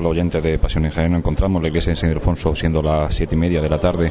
[0.00, 3.38] Los oyentes de Pasión Ingenio, encontramos la iglesia de San Ildefonso siendo las siete y
[3.38, 4.10] media de la tarde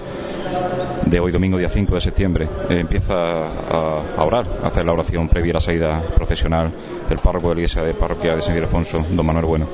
[1.05, 2.49] de hoy domingo día 5 de septiembre.
[2.69, 6.71] Eh, empieza a, orar, a hacer la oración previa a la salida procesional
[7.09, 9.67] el párroco de la iglesia de parroquia de San Ildefonso, don Manuel Bueno.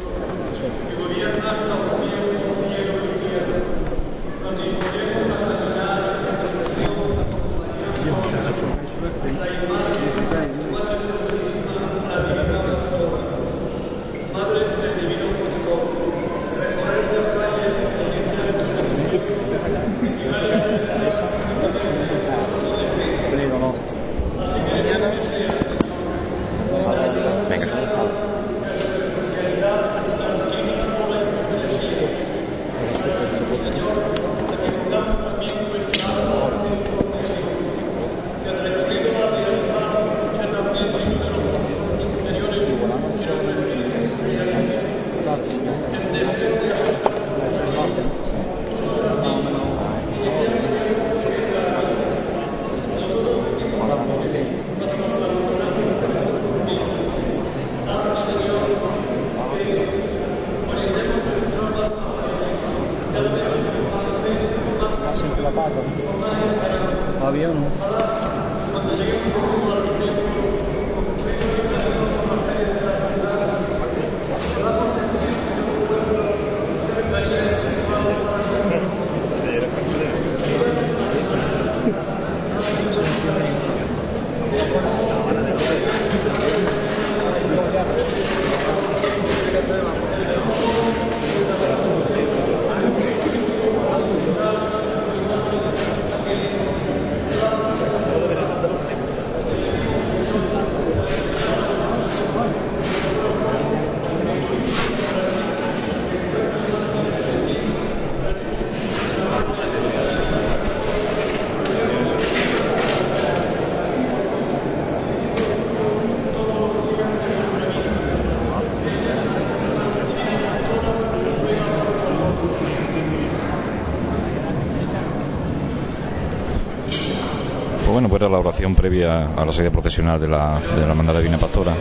[128.29, 131.75] La oración previa a la salida procesional de la, de la Pastora.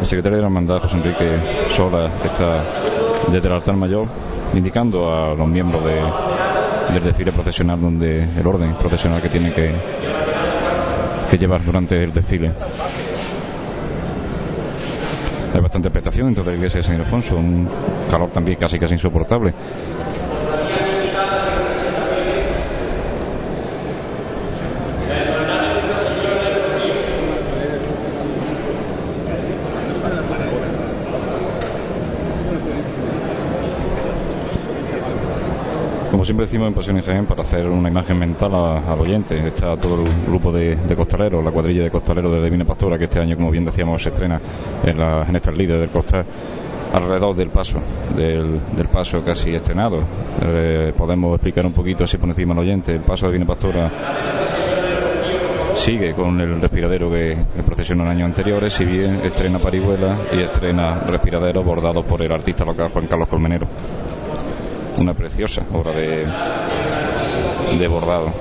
[0.00, 1.40] El secretario de la Hermandad, José Enrique
[1.70, 2.64] Sola, está
[3.30, 4.06] desde el altar mayor
[4.54, 6.02] indicando a los miembros de,
[6.92, 9.72] del desfile procesional donde el orden procesional que tiene que,
[11.30, 12.52] que llevar durante el desfile.
[15.54, 17.68] Hay bastante expectación dentro de la iglesia de San Ildefonso, un
[18.10, 19.52] calor también casi casi insoportable.
[36.22, 40.04] Como siempre decimos en Pasión Jaén, para hacer una imagen mental al oyente, está todo
[40.04, 43.50] el grupo de, costaleros, la cuadrilla de costaleros de Divina Pastora, que este año, como
[43.50, 44.40] bien decíamos, se estrena
[44.84, 46.24] en, la, en estas líderes del costal
[46.92, 47.80] alrededor del paso,
[48.16, 48.60] del,
[48.92, 49.98] paso casi estrenado.
[50.42, 52.94] Eh, podemos explicar un poquito así por encima al oyente.
[52.94, 53.90] El paso de Divina Pastora
[55.74, 60.40] sigue con el respiradero que, que procesionó en años anteriores, si bien estrena parihuela y
[60.40, 63.66] estrena respiradero bordado por el artista local Juan Carlos Colmenero
[65.02, 66.26] una preciosa obra de,
[67.78, 68.32] de bordado.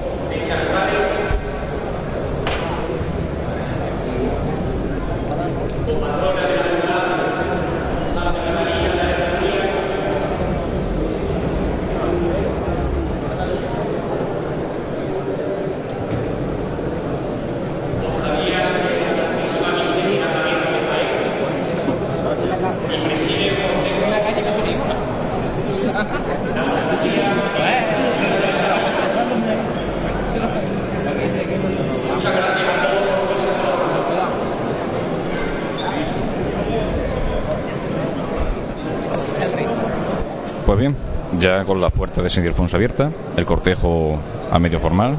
[41.42, 44.18] Ya con las puertas de San Ildefonso abiertas, el cortejo
[44.52, 45.18] a medio formal.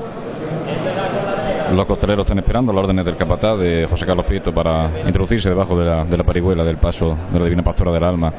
[1.74, 5.76] Los costaleros están esperando las órdenes del capataz de José Carlos Prieto para introducirse debajo
[5.76, 8.32] de la, de la parihuela del paso de la Divina Pastora del Alma.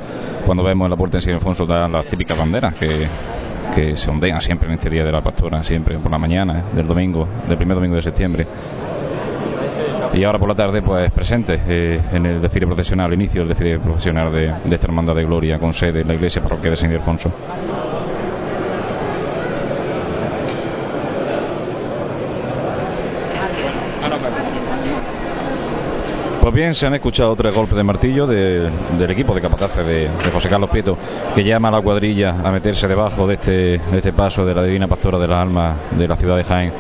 [0.46, 3.08] Cuando vemos en la puerta de San Ildefonso dan las típicas banderas que,
[3.96, 7.28] se ondean siempre en este día de la pastora, siempre por la mañana del domingo,
[7.48, 8.48] del primer domingo de septiembre
[10.14, 13.50] y ahora por la tarde pues presente eh, en el desfile procesional, el inicio del
[13.50, 16.78] desfile procesional de, de esta hermandad de gloria con sede en la iglesia parroquia de
[16.78, 17.32] San Ildefonso.
[26.44, 30.50] Pues bien, se han escuchado tres golpes de martillo del equipo de capataces de, José
[30.50, 30.98] Carlos Prieto,
[31.34, 34.62] que llama a la cuadrilla a meterse debajo de este, de este paso de la
[34.62, 36.74] Divina Pastora de las Almas de la ciudad de Jaén.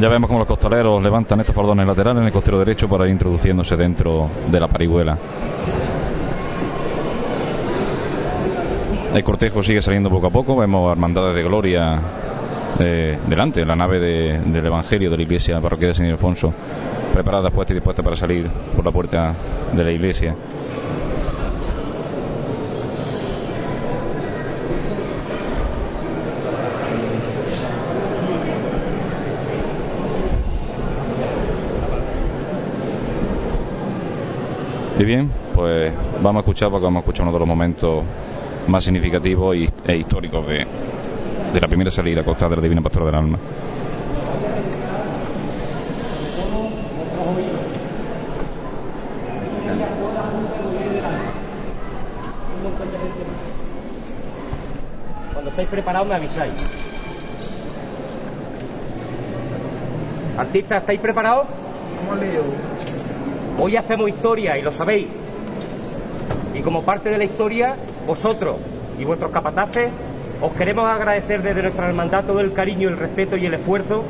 [0.00, 3.10] Ya vemos como los costaleros levantan estos faldones laterales en el costero derecho para ir
[3.10, 5.18] introduciéndose dentro de la parihuela.
[9.12, 12.00] El cortejo sigue saliendo poco a poco, vemos hermandades de gloria
[12.78, 16.54] eh, delante, la nave del Evangelio de la iglesia parroquial de San Ildefonso,
[17.12, 19.34] preparada, puesta y dispuesta para salir por la puerta
[19.72, 20.36] de la iglesia.
[34.98, 38.02] Y bien, pues vamos a escuchar porque vamos a escuchar uno de los momentos
[38.66, 39.56] más significativos
[39.86, 40.66] e históricos de,
[41.52, 43.38] de la primera salida costada de la Divina Pastora del Alma.
[55.32, 56.52] Cuando estáis preparados me avisáis.
[60.36, 61.46] Artistas, ¿estáis preparados?
[63.60, 65.08] Hoy hacemos historia y lo sabéis.
[66.54, 67.74] Y como parte de la historia,
[68.06, 68.56] vosotros
[69.00, 69.90] y vuestros capataces,
[70.40, 74.04] os queremos agradecer desde nuestra hermandad todo el cariño, el respeto y el esfuerzo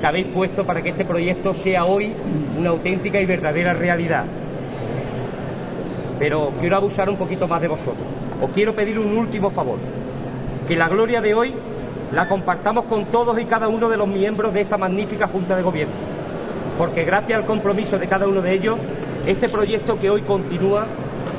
[0.00, 2.14] que habéis puesto para que este proyecto sea hoy
[2.56, 4.24] una auténtica y verdadera realidad.
[6.18, 8.06] Pero quiero abusar un poquito más de vosotros.
[8.40, 9.78] Os quiero pedir un último favor.
[10.66, 11.54] Que la gloria de hoy
[12.12, 15.62] la compartamos con todos y cada uno de los miembros de esta magnífica Junta de
[15.62, 16.17] Gobierno
[16.78, 18.78] porque gracias al compromiso de cada uno de ellos,
[19.26, 20.86] este proyecto que hoy continúa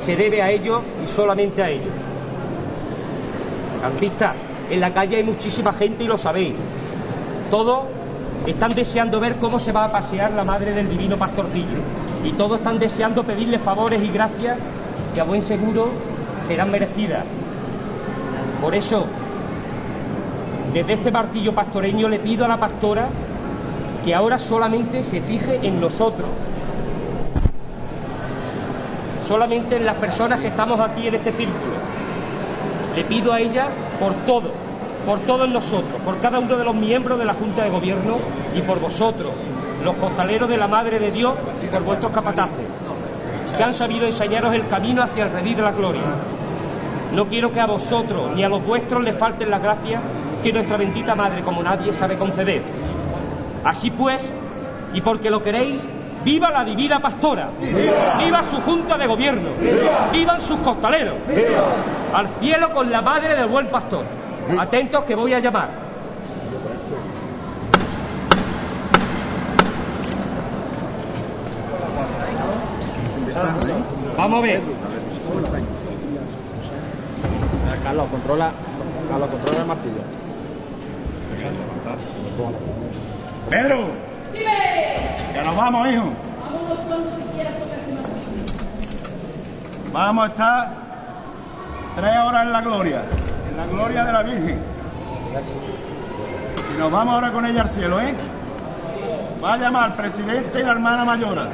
[0.04, 1.92] se debe a ellos y solamente a ellos.
[3.82, 4.36] Artistas,
[4.70, 6.54] en la calle hay muchísima gente y lo sabéis.
[7.50, 7.84] Todos
[8.46, 11.78] están deseando ver cómo se va a pasear la madre del divino pastorcillo.
[12.22, 14.58] Y todos están deseando pedirle favores y gracias
[15.14, 15.88] que a buen seguro
[16.46, 17.24] serán merecidas.
[18.60, 19.06] Por eso,
[20.74, 23.08] desde este martillo pastoreño le pido a la pastora
[24.04, 26.28] que ahora solamente se fije en nosotros,
[29.26, 31.74] solamente en las personas que estamos aquí en este círculo.
[32.96, 33.68] Le pido a ella
[34.00, 34.50] por todo,
[35.06, 38.16] por todos nosotros, por cada uno de los miembros de la Junta de Gobierno
[38.54, 39.32] y por vosotros,
[39.84, 42.66] los costaleros de la Madre de Dios y por vuestros capataces,
[43.56, 46.02] que han sabido enseñaros el camino hacia el redil de la gloria.
[47.14, 50.00] No quiero que a vosotros ni a los vuestros les falten las gracias
[50.42, 52.62] que nuestra bendita Madre, como nadie, sabe conceder.
[53.64, 54.22] Así pues,
[54.94, 55.82] y porque lo queréis,
[56.24, 59.50] viva la divina pastora, viva, su junta de gobierno,
[60.12, 61.16] vivan sus costaleros,
[62.12, 64.04] al cielo con la madre del buen pastor.
[64.58, 65.68] Atentos que voy a llamar.
[74.16, 74.60] Vamos a ver.
[77.84, 78.52] Carlos, controla,
[79.08, 80.02] Carlos, controla el martillo.
[83.50, 83.88] Pedro.
[85.34, 86.04] Ya nos vamos, hijo.
[89.92, 90.68] Vamos a estar
[91.96, 93.02] tres horas en la gloria,
[93.50, 94.60] en la gloria de la Virgen.
[96.72, 98.14] Y nos vamos ahora con ella al cielo, ¿eh?
[99.42, 101.48] Va a llamar al presidente y la hermana mayora.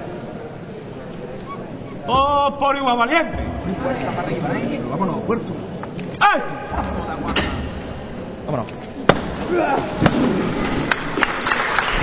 [2.07, 3.38] Todos por igual valiente.
[4.91, 5.53] Vámonos, puerto.
[6.21, 6.43] ¡Ay!
[8.45, 8.67] Vámonos.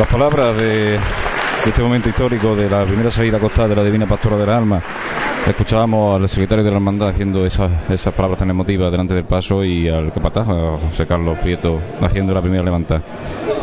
[0.04, 1.00] Las palabras de,
[1.66, 4.82] este momento histórico de la primera salida costal de la Divina Pastora del Alma.
[5.48, 9.64] Escuchábamos al secretario de la Hermandad haciendo esas, esas palabras tan emotivas delante del paso
[9.64, 13.02] y al capataz, a José Carlos Prieto, haciendo la primera levantada.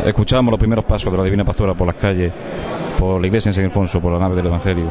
[0.03, 2.33] Escuchábamos los primeros pasos de la Divina Pastora por las calles,
[2.97, 4.85] por la iglesia en San Ildefonso, por la nave del Evangelio.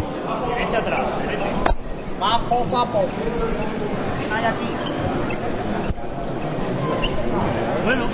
[7.84, 8.04] Bueno.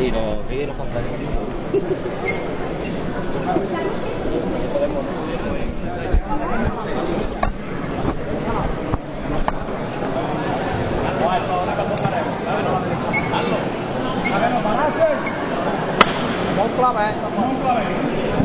[0.00, 0.76] Y los, los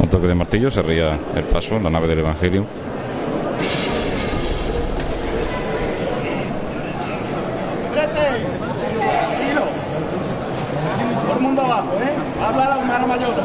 [0.02, 2.66] un toque de martillo, se ría el paso en la nave del Evangelio.
[11.26, 12.29] Todo el mundo abajo, ¿eh?
[12.42, 13.36] Habla la hermana mayor.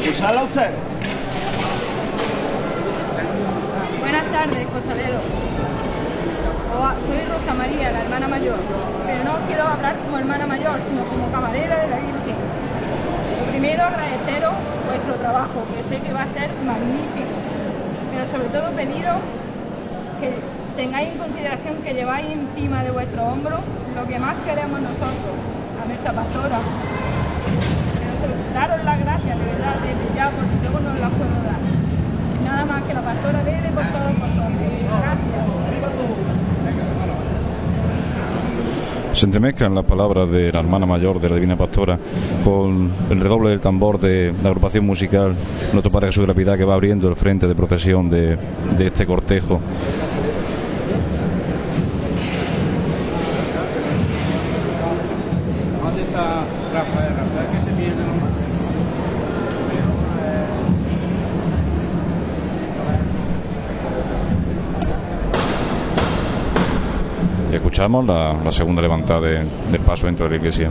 [0.00, 0.70] Escucharla usted.
[4.00, 5.18] Buenas tardes, costalero.
[7.06, 8.58] Soy Rosa María, la hermana mayor,
[9.06, 12.36] pero no quiero hablar como hermana mayor, sino como camarera de la Virgen.
[13.40, 14.54] Lo primero, agradeceros
[14.86, 17.34] vuestro trabajo, que sé que va a ser magnífico.
[18.12, 19.18] pero sobre todo pediros
[20.20, 20.32] que
[20.76, 23.58] tengáis en consideración que lleváis encima de vuestro hombro
[23.94, 25.34] lo que más queremos nosotros,
[25.82, 26.60] a nuestra pastora.
[28.54, 31.58] Daros las gracias, de verdad, desde ya, por si luego no las puedo dar.
[32.44, 34.52] Nada más que la pastora debe por todos vosotros.
[35.00, 35.42] Gracias.
[39.14, 41.98] Se entremezclan las palabras de la hermana mayor de la Divina Pastora
[42.44, 45.34] con el redoble del tambor de la agrupación musical
[45.72, 48.38] Nuestro Padre Jesús de la Piedad que va abriendo el frente de procesión de,
[48.78, 49.60] de este cortejo.
[55.84, 57.11] ¿Dónde está Rafael?
[68.06, 69.44] La, segunda levantada de-
[69.80, 70.70] paso dentro de la iglesia.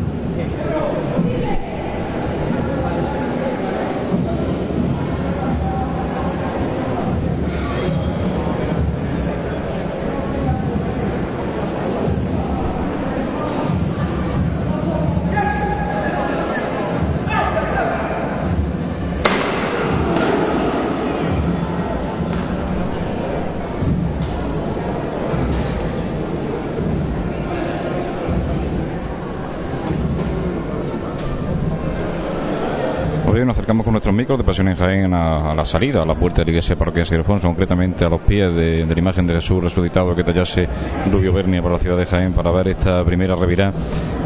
[34.51, 37.17] Pasión en Jaén a, la salida, a la puerta de la iglesia parroquial de San
[37.19, 40.67] Ildefonso, concretamente a los pies de, la imagen de Jesús resucitado que tallase
[41.09, 43.71] Rubio Bernia por la ciudad de Jaén para ver esta primera revirada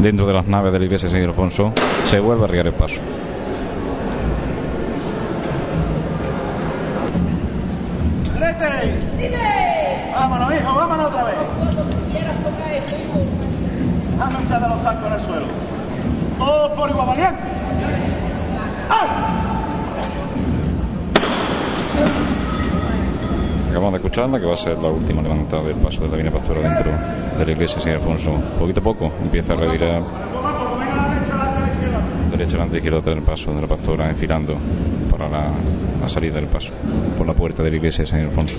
[0.00, 1.72] dentro de las naves de la iglesia de San Ildefonso.
[2.06, 3.00] Se vuelve a arriar el paso.
[10.12, 11.34] Vámonos, hijo, vámonos otra vez.
[14.18, 15.46] Dame de los sacos en el suelo.
[16.36, 17.42] Todos por igual valiente.
[18.90, 19.55] ¡Ah!
[23.68, 26.30] Acabamos de escucharla, que va a ser la última levantada del paso de la Divina
[26.30, 26.92] Pastora dentro
[27.38, 28.32] de la iglesia San Ildefonso.
[28.58, 30.02] Poquito a poco empieza a revirar
[32.30, 34.56] derecha, delante, izquierda, atrás el paso de la pastora, enfilando
[35.10, 35.50] para la,
[36.00, 36.72] la salida del paso
[37.18, 38.56] por la puerta de la iglesia San Ildefonso.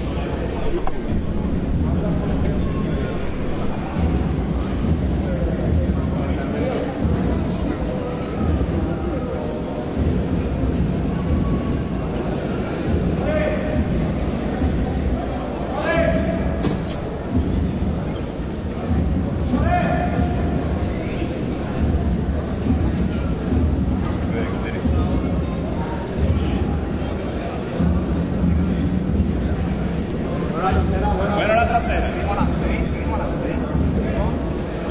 [31.35, 32.09] Bueno, la trasera.
[32.09, 33.55] Seguimos adelante, seguimos adelante.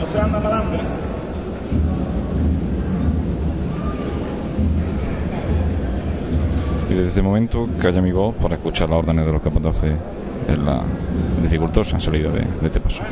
[0.00, 0.84] No se anda para adelante.
[6.88, 9.94] Y desde este momento calla mi voz para escuchar las órdenes de los capataces
[10.48, 10.84] en la
[11.40, 13.02] dificultosa salida de, de este paso.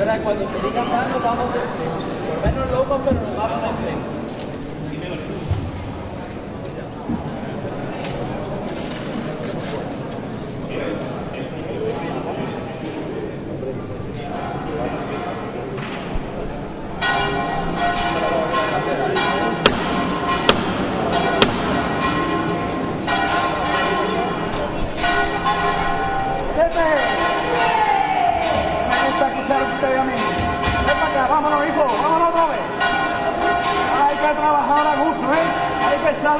[0.00, 2.04] Ahora, cuando se diga cantando, vamos de frente.
[2.42, 2.70] Menos
[3.04, 4.49] pero nos vamos de frente.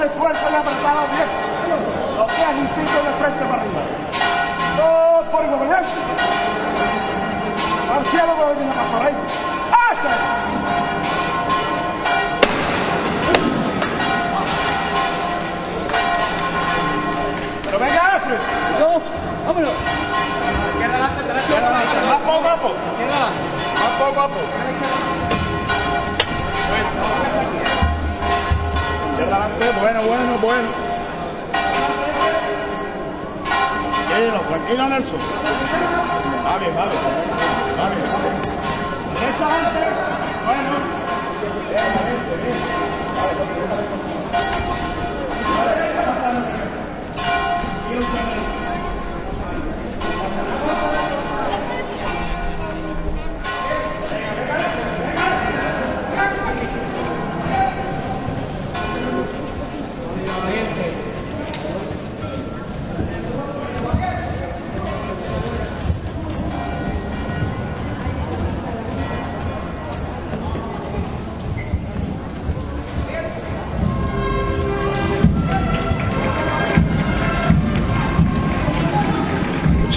[0.00, 1.28] Que echarle esfuerzo y los pies.
[2.16, 3.82] Los pies juntitos de frente para arriba.
[4.78, 5.84] Dos por igual, ¿verdad?
[7.94, 9.14] Al cielo con el niño por ahí.
[9.92, 10.08] ¡Este!
[17.64, 18.40] Pero venga, Alfred.
[18.78, 18.88] No,
[19.46, 19.72] vámonos.
[20.72, 22.00] Izquierda adelante, derecha adelante.
[22.06, 22.74] Más poco a poco.
[22.92, 23.42] Izquierda adelante.
[23.80, 24.89] Más poco a poco.
[30.60, 30.72] Bueno.
[34.08, 35.20] Tranquilo, tranquilo, Nelson.
[36.44, 37.02] Va bien, va bien.
[37.78, 38.02] Va bien.
[39.20, 39.80] Derecha adelante.
[40.44, 41.00] Bueno.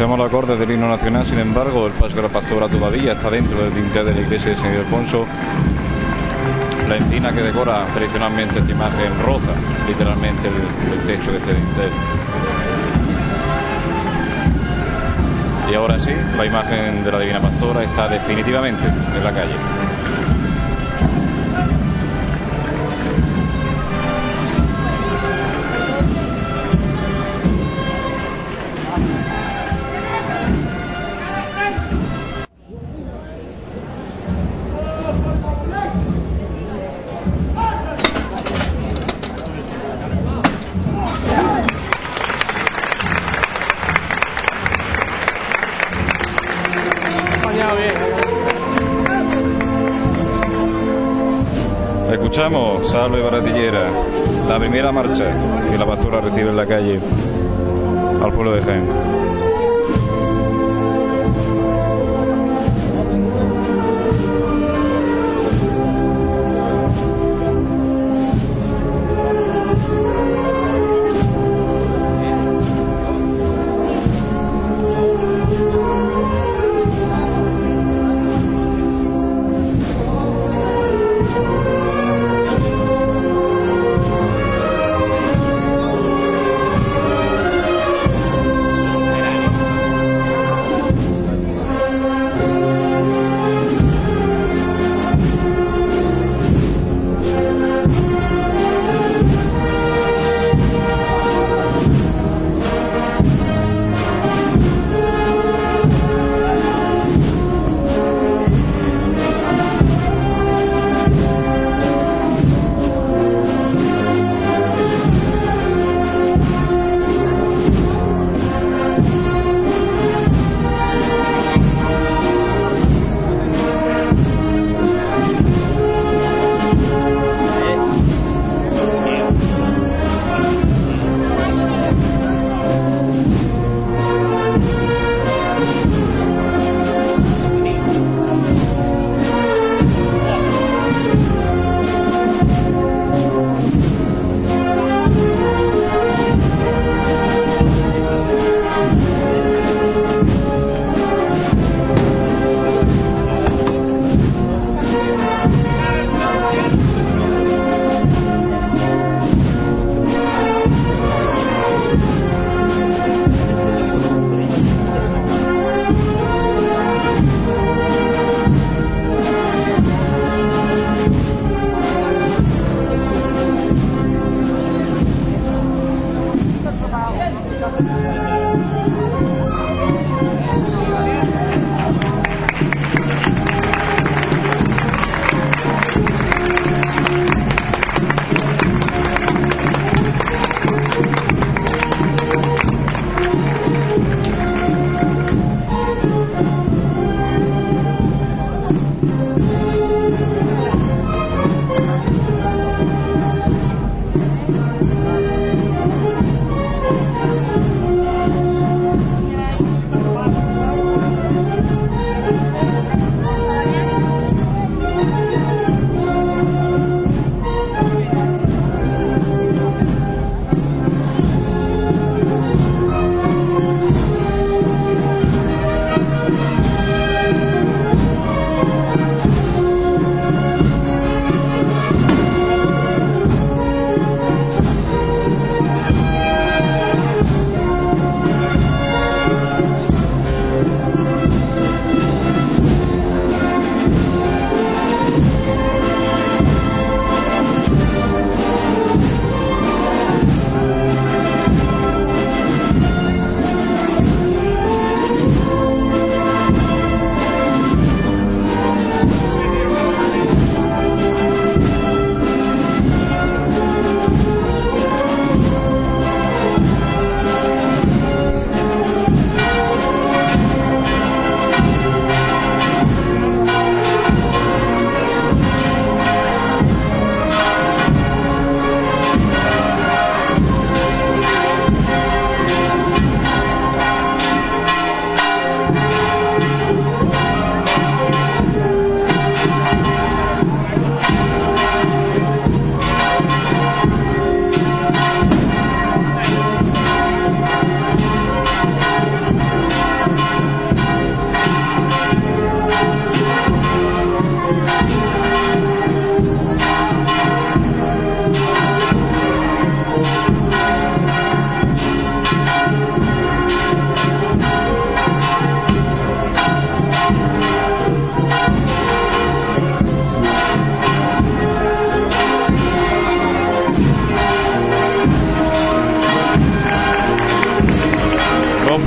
[0.03, 3.29] Escuchamos los acordes del himno nacional, sin embargo, el paso de la pastora todavía está
[3.29, 5.25] dentro del dintel de la iglesia de San Ildefonso.
[6.89, 9.53] La encina que decora tradicionalmente esta imagen roza
[9.87, 11.89] literalmente el, el techo de este dintel.
[15.71, 19.92] Y ahora sí, la imagen de la Divina Pastora está definitivamente en la calle.
[55.13, 56.99] Marcha que la pastora recibe en la calle
[58.21, 59.12] al pueblo de Jaén.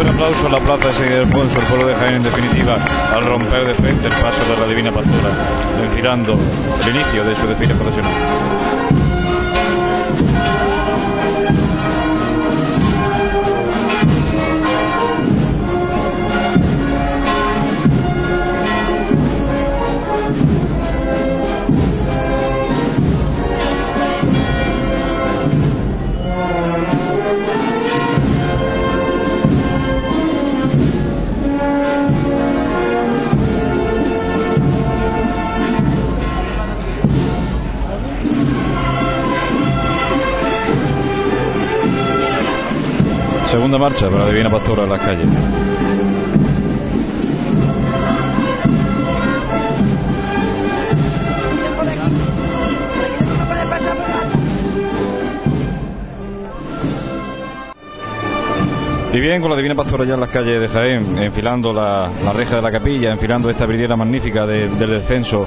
[0.05, 2.79] Aplauso en la plaza de San Ildefonso, el pueblo de Jaén en definitiva,
[3.15, 5.31] al romper de frente el paso de la Divina Pastora,
[5.83, 6.39] enfilando
[6.83, 8.86] el inicio de su desfile profesional.
[43.67, 45.27] Segunda marcha para la Divina Pastora en las calles.
[59.13, 62.57] Y bien, con la Divina Pastora ya en las calles de Jaén, enfilando la, reja
[62.57, 65.47] de la capilla, enfilando esta vidriera magnífica de- del descenso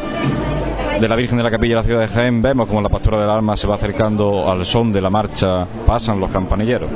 [0.99, 3.21] de la Virgen de la Capilla de la ciudad de Jaén, vemos como la Pastora
[3.21, 6.89] del Alma se va acercando al son de la marcha, pasan los campanilleros.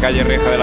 [0.00, 0.57] Calle reja de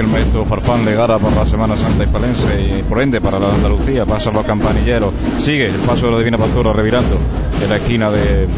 [0.00, 4.06] el maestro Farfán legara para la Semana Santa hispalense y por ende para la Andalucía.
[4.06, 5.12] Pasan los campanilleros.
[5.38, 7.18] Sigue el paso de la Divina Pastora revirando
[7.62, 8.48] en la esquina de,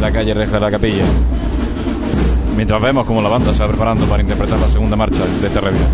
[0.00, 1.04] la calle Reja de la Capilla.
[2.56, 5.60] Mientras vemos como la banda se va preparando para interpretar la segunda marcha de este
[5.60, 5.90] revirado.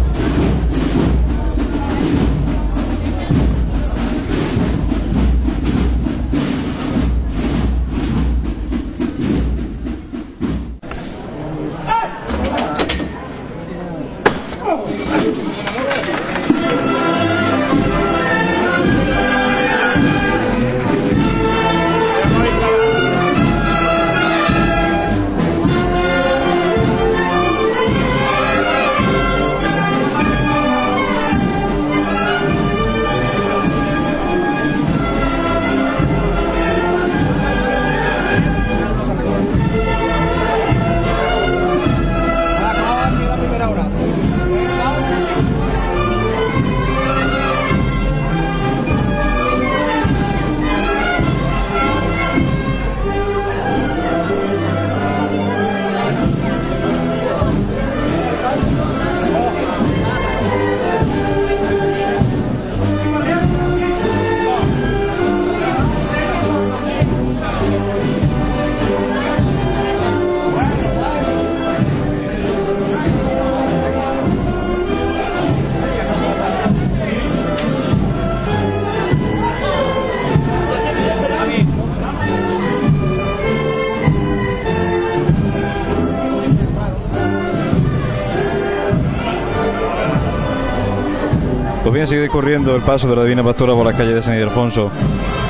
[92.11, 94.91] Sigue discurriendo el paso de la Divina Pastora por las calles de San Ildefonso.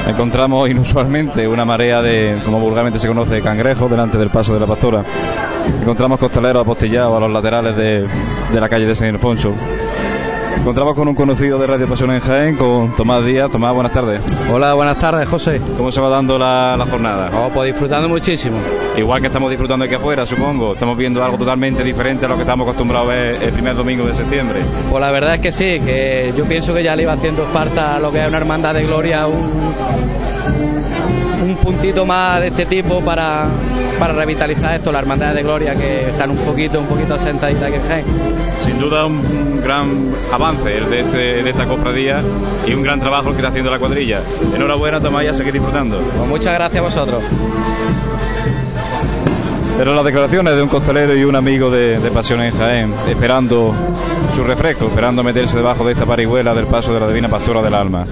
[0.07, 4.66] Encontramos inusualmente una marea de, como vulgarmente se conoce, cangrejos delante del paso de la
[4.66, 5.03] Pastora.
[5.81, 8.07] Encontramos costaleros apostillados a los laterales de,
[8.53, 9.55] de la calle de San Ildefonso.
[10.56, 13.50] Encontramos con un conocido de Radio Pasión en Jaén, con Tomás Díaz.
[13.50, 14.20] Tomás, buenas tardes.
[14.52, 15.60] Hola, buenas tardes, José.
[15.76, 17.30] ¿Cómo se va dando la, la jornada?
[17.34, 18.58] Oh, pues disfrutando muchísimo.
[18.96, 20.74] Igual que estamos disfrutando aquí afuera, supongo.
[20.74, 24.06] Estamos viendo algo totalmente diferente a lo que estamos acostumbrados a ver el primer domingo
[24.06, 24.60] de septiembre.
[24.90, 27.98] Pues la verdad es que sí, que yo pienso que ya le iba haciendo falta
[27.98, 29.50] lo que es una hermandad de gloria, un,
[31.42, 33.46] un puntito más de este tipo para,
[33.98, 37.76] para revitalizar esto, la hermandad de gloria que están un poquito, un poquito asentaditas aquí
[37.76, 38.04] en Jaén.
[38.60, 42.23] Sin duda un gran avance el de, este, de esta cofradía
[42.66, 44.23] y un gran trabajo el que está haciendo la cuadrilla.
[44.55, 45.99] Enhorabuena, Tomás, ya seguir disfrutando.
[45.99, 47.23] Pues muchas gracias a vosotros.
[49.81, 53.75] Eran las declaraciones de un costalero y un amigo de, de Pasión en Jaén, esperando
[54.35, 57.75] su refresco, esperando meterse debajo de esta parihuela del paso de la Divina Pastora del
[57.75, 58.07] Alma.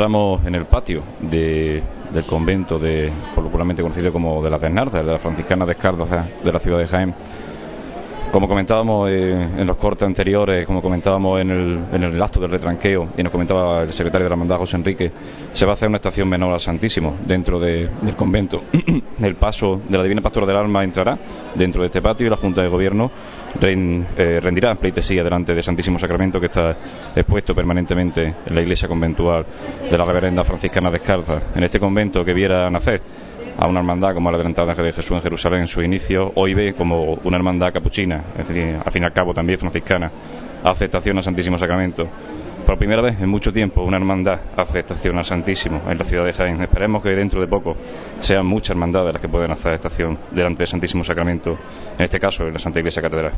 [0.00, 5.12] Encontramos en el patio de- del convento de, popularmente conocido como de las Bernardas, de
[5.12, 7.14] la franciscana Descalzas de la ciudad de Jaén.
[8.32, 12.52] Como comentábamos eh, en los cortes anteriores, como comentábamos en el, en el acto del
[12.52, 15.10] retranqueo, y nos comentaba el secretario de la hermandad, José Enrique,
[15.52, 18.62] se va a hacer una estación menor al Santísimo dentro de- del convento.
[19.20, 21.18] el paso de la Divina Pastora del Alma entrará
[21.56, 23.10] dentro de este patio y la Junta de Gobierno
[23.60, 26.76] eh, rendirá pleitesía delante del Santísimo Sacramento que está
[27.16, 29.44] expuesto permanentemente en la iglesia conventual
[29.90, 31.40] de la Reverenda Franciscana Descalza.
[31.56, 33.02] En este convento que viera nacer
[33.60, 36.54] a una hermandad como la del Ángel de Jesús en Jerusalén en su inicio, hoy
[36.54, 40.10] ve como una hermandad capuchina, es decir, al fin y al cabo también franciscana,
[40.64, 42.08] hace estación al Santísimo Sacramento.
[42.64, 46.24] Por primera vez en mucho tiempo una hermandad hace estación al Santísimo en la ciudad
[46.24, 46.62] de Jaén.
[46.62, 47.76] Esperemos que dentro de poco
[48.20, 51.58] sean muchas hermandades las que pueden hacer estación delante del Santísimo Sacramento,
[51.98, 53.32] en este caso en la Santa Iglesia Catedral.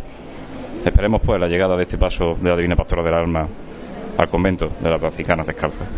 [0.85, 3.49] Esperemos pues la llegada de este paso de la Divina Pastora del Alma
[4.17, 5.89] al convento de las Franciscanas Descalzas.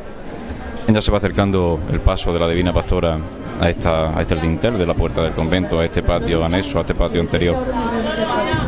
[0.86, 3.18] Ya se va acercando el paso de la Divina Pastora
[3.60, 3.70] a,
[4.20, 7.56] este dintel de la puerta del convento, a este patio anexo, a este patio anterior.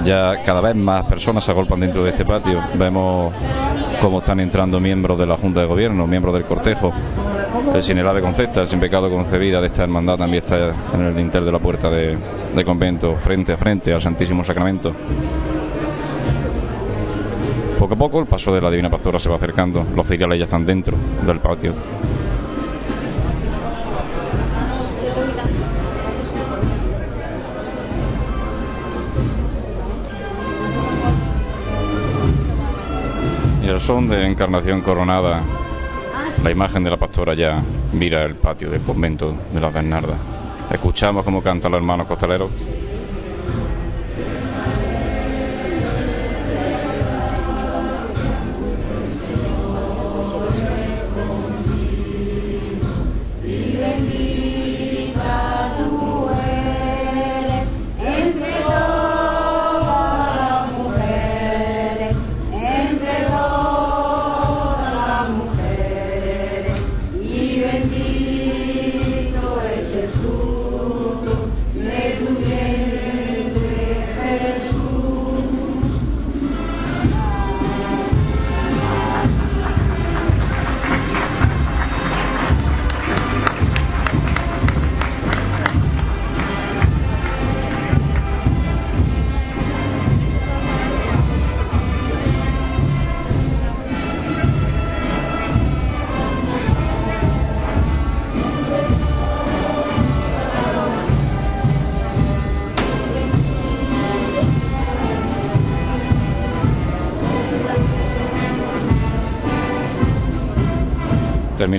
[0.03, 2.61] Ya cada vez más personas se agolpan dentro de este patio.
[2.79, 3.35] Vemos
[4.01, 6.91] cómo están entrando miembros de la Junta de Gobierno, miembros del cortejo.
[7.75, 11.03] El sin el ave concepta, el sin pecado concebida de esta hermandad también está en
[11.03, 12.17] el dintel de la puerta de,
[12.55, 14.95] del convento, frente a frente al Santísimo Sacramento.
[17.79, 20.45] Poco a poco el paso de la Divina Pastora se va acercando, los cereales ya
[20.45, 21.75] están dentro del patio.
[33.63, 35.43] Y el son de encarnación coronada,
[36.43, 37.63] la imagen de la pastora ya
[37.93, 40.19] mira el patio del convento de las Bernardas.
[40.71, 42.51] Escuchamos cómo canta los hermanos costaleros.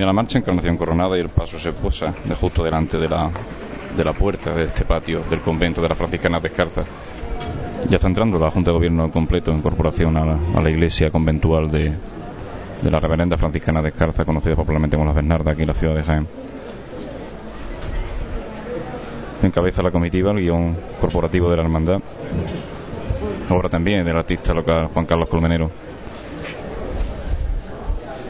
[0.06, 3.30] la marcha, Encarnación Coronada y el paso se posa justo delante de la,
[3.96, 6.86] de la puerta de este patio del convento de las franciscanas descalzas.
[7.88, 11.10] Ya está entrando la Junta de Gobierno completo en corporación a la, a la iglesia
[11.10, 11.92] conventual de,
[12.82, 16.02] de la reverenda franciscana descalza, conocida popularmente como las Bernardas aquí en la ciudad de
[16.02, 16.28] Jaén.
[19.42, 22.00] Encabeza la comitiva el guion corporativo de la hermandad,
[23.48, 25.70] obra también del artista local Juan Carlos Colmenero.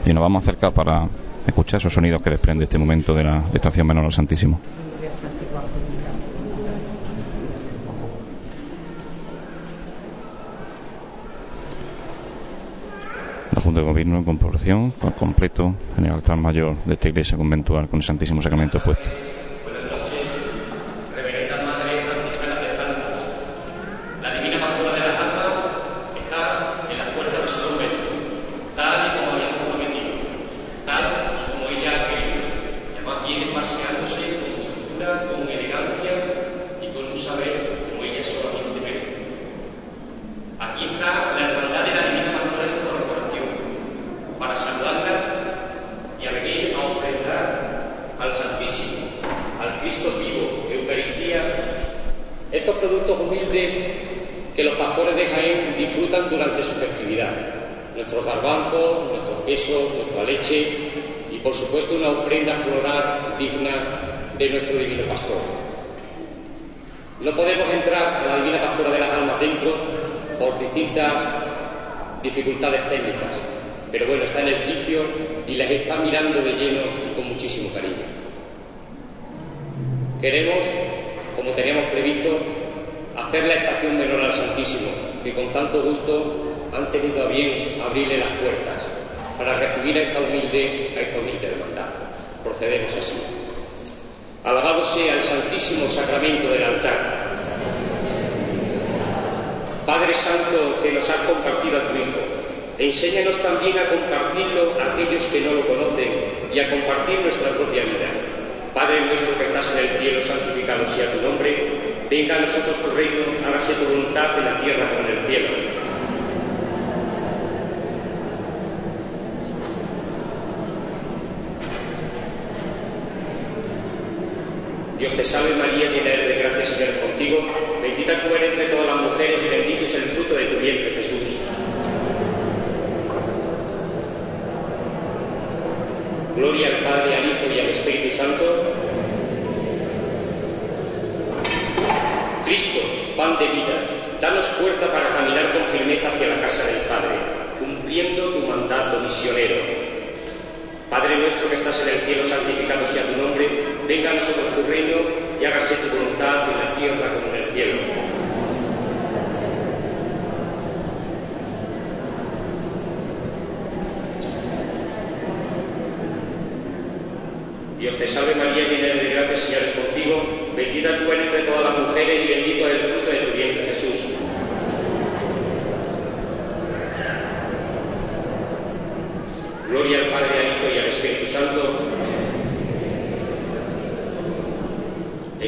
[0.05, 1.07] Y nos vamos a acercar para
[1.49, 4.59] escuchar esos sonidos que desprende este momento de la estación menor al Santísimo.
[13.51, 17.37] La Junta de Gobierno en comprobación, al completo en el altar mayor de esta iglesia
[17.37, 19.09] conventual con el Santísimo Sacramento expuesto.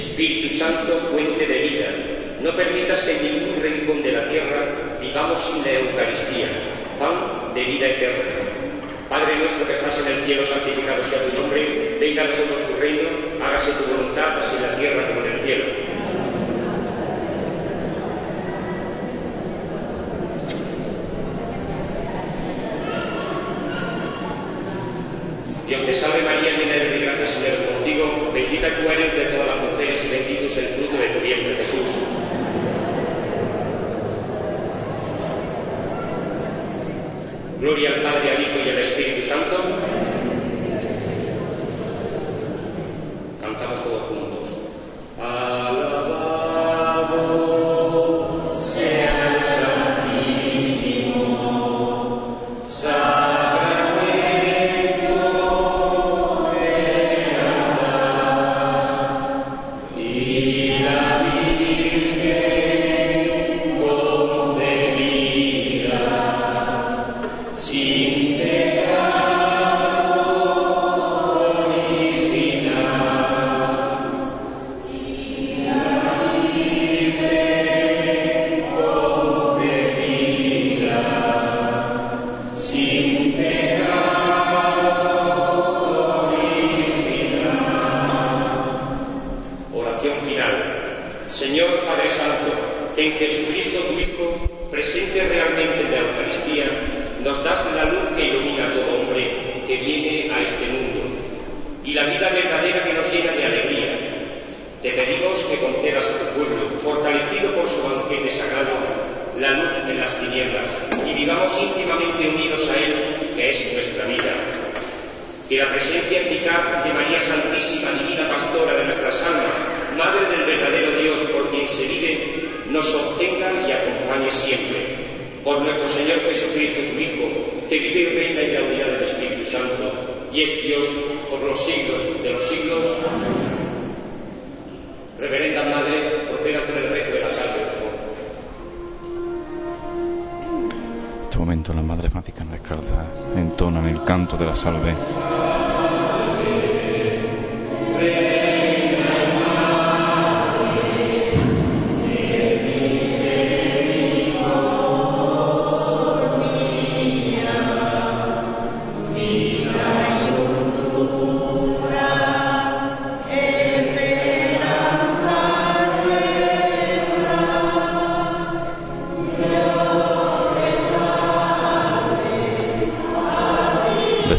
[0.01, 1.89] Espíritu Santo, fuente de vida,
[2.41, 6.47] no permitas que en ningún rincón de la tierra vivamos sin la Eucaristía,
[6.97, 8.33] pan de vida eterna.
[9.07, 12.81] Padre nuestro que estás en el cielo, santificado sea tu nombre, venga a nosotros tu
[12.81, 13.09] reino,
[13.45, 15.80] hágase tu voluntad, así en la tierra como en el cielo.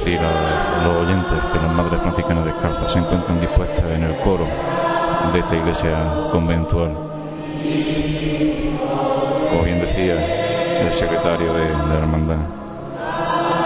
[0.05, 4.47] Decir a los oyentes que las madres franciscanas descalzas se encuentran dispuestas en el coro
[5.33, 6.91] de esta iglesia conventual.
[9.49, 12.37] Como bien decía el secretario de, de la hermandad,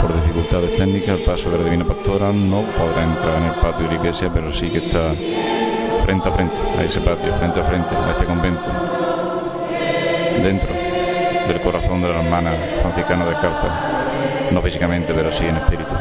[0.03, 3.87] por dificultades técnicas el paso de la Divina Pastora no podrá entrar en el patio
[3.87, 5.14] de la iglesia, pero sí que está
[6.05, 8.70] frente a frente a ese patio, frente a frente a este convento,
[10.43, 10.68] dentro
[11.49, 13.68] del corazón de la hermana franciscana descalza,
[14.51, 15.95] no físicamente, pero sí en espíritu.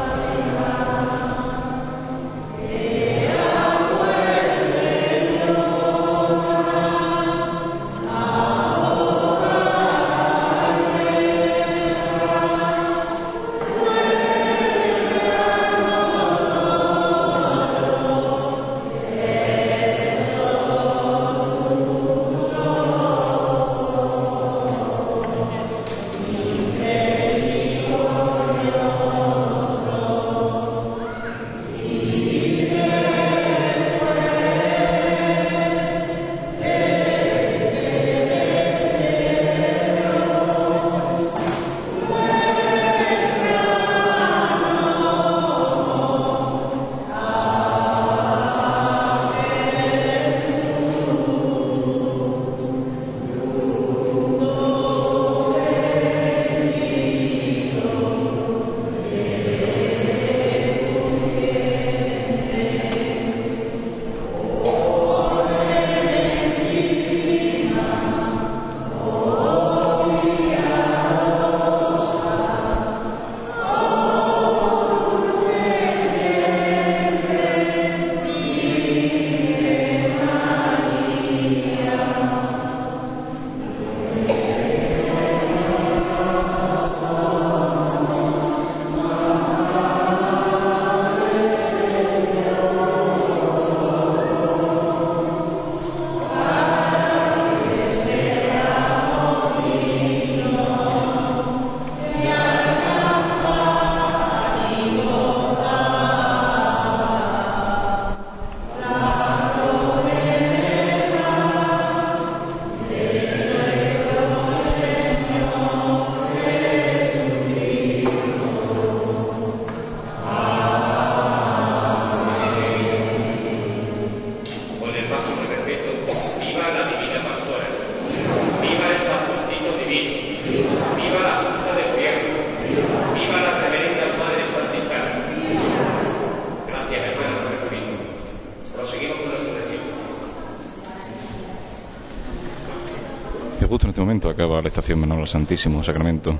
[145.28, 146.34] Santísimo Sacramento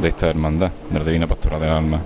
[0.00, 2.02] de esta hermandad de la Divina Pastora del Alma.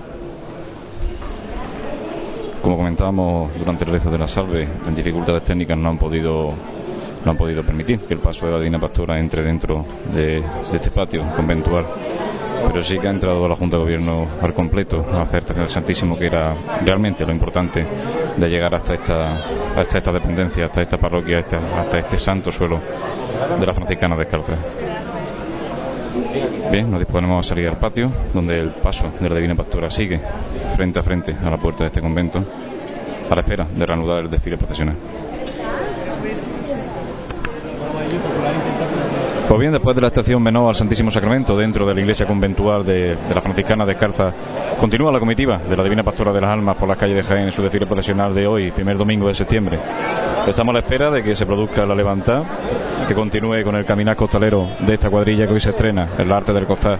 [2.62, 6.54] Como comentábamos durante el rezo de la salve, las dificultades técnicas no han podido
[7.24, 10.76] no han podido permitir que el paso de la Divina Pastora entre dentro de, de
[10.76, 11.86] este patio conventual.
[12.66, 16.18] Pero sí que ha entrado la Junta de Gobierno al completo a hacer del Santísimo,
[16.18, 17.84] que era realmente lo importante
[18.36, 19.36] de llegar hasta esta,
[19.76, 22.80] hasta esta dependencia, hasta esta parroquia, hasta, este santo suelo
[23.58, 24.54] de la franciscana descalza.
[26.70, 30.20] Bien, nos disponemos a salir al patio, donde el paso de la Divina Pastora sigue
[30.76, 32.44] frente a frente a la puerta de este convento,
[33.30, 34.96] a la espera de reanudar el desfile procesional.
[39.48, 42.82] Pues bien, después de la estación menor al Santísimo Sacramento, dentro de la iglesia conventual
[42.84, 44.32] de, la franciscana descalza,
[44.80, 47.44] continúa la comitiva de la Divina Pastora de las Almas por las calles de Jaén
[47.44, 49.78] en su desfile procesional de hoy, primer domingo de septiembre.
[50.46, 52.44] Estamos a la espera de que se produzca la levantada,
[53.06, 56.54] que continúe con el caminar costalero de esta cuadrilla que hoy se estrena, el arte
[56.54, 56.98] del costal,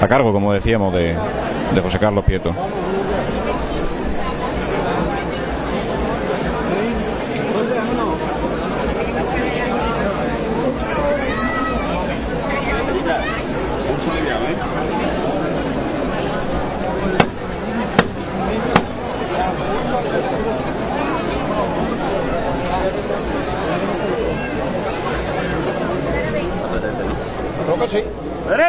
[0.00, 1.14] a cargo, como decíamos, de,
[1.74, 2.50] de José Carlos Pieto.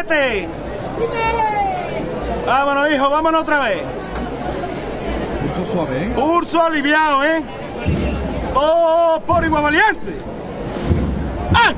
[0.09, 0.47] ¡Verete!
[2.45, 3.83] Vámonos, hijo, vámonos otra vez.
[5.55, 6.09] Pulso suave, ¿eh?
[6.15, 7.43] Pulso aliviado, ¿eh?
[8.53, 10.17] Todo por igual valiente.
[11.53, 11.73] ¡Ah!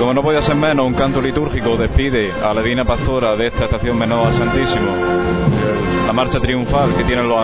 [0.00, 3.64] Como no podía ser menos, un canto litúrgico despide a la Divina Pastora de esta
[3.64, 4.96] estación menor al Santísimo.
[6.06, 7.38] La marcha triunfal que tienen los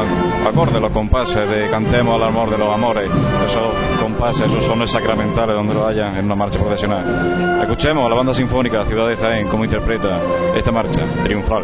[0.48, 3.10] acordes, los compases de Cantemos al amor de los amores.
[3.44, 7.60] Esos compases, esos sones sacramentales donde lo hayan en una marcha procesional.
[7.60, 10.18] Escuchemos a la banda sinfónica de ciudad de Jaén cómo interpreta
[10.56, 11.62] esta marcha triunfal.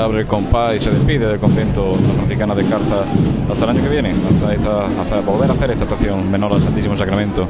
[0.00, 3.04] Abre el compás y se despide del convento de franciscana de Carta
[3.50, 6.96] hasta el año que viene, hasta, esta, volver a hacer esta estación menor al Santísimo
[6.96, 7.46] Sacramento.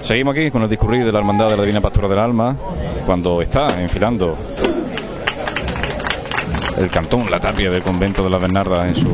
[0.00, 2.56] Seguimos aquí con el discurrir de la Hermandad de la Divina Pastora del Alma,
[3.04, 4.36] cuando está enfilando
[6.78, 9.08] el cantón, la tapia del convento de la Bernarda en su,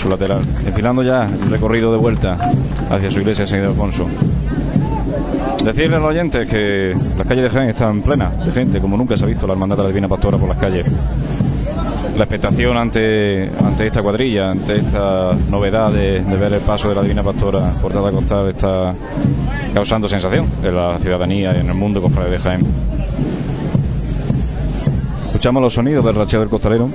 [0.00, 2.38] su lateral, enfilando ya el recorrido de vuelta
[2.90, 4.06] hacia su iglesia de San Ildefonso.
[5.66, 9.16] Decirle a los oyentes que las calles de Jaén están plenas de gente, como nunca
[9.16, 10.86] se ha visto la Hermandad de la Divina Pastora por las calles.
[12.16, 13.46] La expectación ante,
[13.84, 18.12] esta cuadrilla, ante esta novedad de, ver el paso de la Divina Pastora portada a
[18.12, 18.94] costal está
[19.74, 22.66] causando sensación en la ciudadanía y en el mundo cofrade de Jaén.
[25.26, 26.90] Escuchamos los sonidos del racheo del costalero.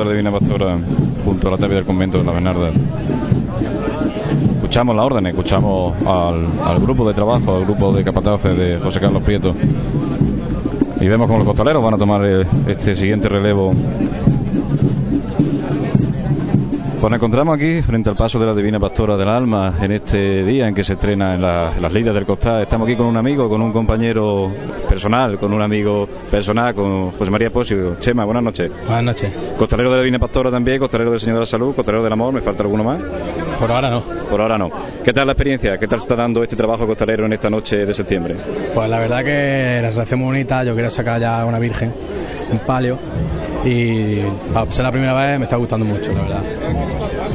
[0.00, 0.78] De la Divina Pastora
[1.24, 2.70] junto a la tapia del convento de la Bernarda.
[4.54, 9.22] Escuchamos la orden, escuchamos al, grupo de trabajo, al grupo de capataces de José Carlos
[9.22, 9.54] Prieto.
[11.00, 13.74] Y vemos cómo los costaleros van a tomar eh, este siguiente relevo.
[17.00, 20.44] Pues nos encontramos aquí frente al paso de la Divina Pastora del Alma en este
[20.44, 22.60] día en que se estrena en, la- en las lidas del costal.
[22.60, 24.50] Estamos aquí con un amigo, con un compañero
[24.86, 27.96] personal, con un amigo personal, con José María Posio.
[27.98, 28.70] Chema, buenas noches.
[28.84, 29.32] Buenas noches.
[29.56, 32.34] Costalero de la Divina Pastora también, costalero del Señor de la Salud, costalero del Amor,
[32.34, 33.00] ¿me falta alguno más?
[33.58, 34.02] Por ahora no.
[34.02, 34.68] Por ahora no.
[35.02, 35.78] ¿Qué tal la experiencia?
[35.78, 38.36] ¿Qué tal se está dando este trabajo costalero en esta noche de septiembre?
[38.74, 40.64] Pues la verdad que la sensación muy bonita.
[40.64, 41.94] Yo quería sacar ya una virgen,
[42.52, 42.98] un palio.
[43.64, 44.20] Y
[44.54, 46.42] para ser la primera vez me está gustando mucho, la verdad.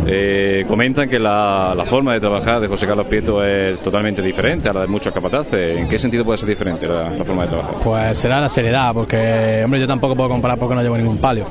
[0.07, 4.69] Eh, comentan que la, la forma de trabajar de José Carlos Prieto es totalmente diferente
[4.69, 5.79] a la de muchos capataces.
[5.79, 7.75] ¿En qué sentido puede ser diferente la, la forma de trabajar?
[7.83, 11.45] Pues será la seriedad, porque, hombre, yo tampoco puedo comparar porque no llevo ningún palio.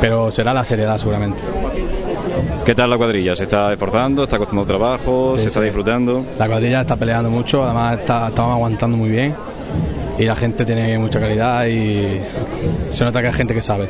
[0.00, 1.38] Pero será la seriedad seguramente.
[2.64, 3.34] ¿Qué tal la cuadrilla?
[3.36, 4.24] ¿Se está esforzando?
[4.24, 5.34] ¿Está costando trabajo?
[5.36, 6.24] Sí, ¿Se está disfrutando?
[6.38, 9.34] La cuadrilla está peleando mucho, además está, estamos aguantando muy bien.
[10.18, 12.22] Y la gente tiene mucha calidad y
[12.90, 13.88] se nota que hay gente que sabe.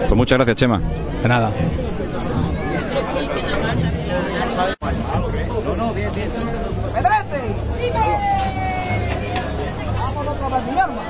[0.00, 0.80] Pues muchas gracias, Chema.
[1.22, 1.52] De nada.
[6.94, 7.40] ¡Pedrete!
[9.98, 11.02] Vámonos otra vez, mi arma.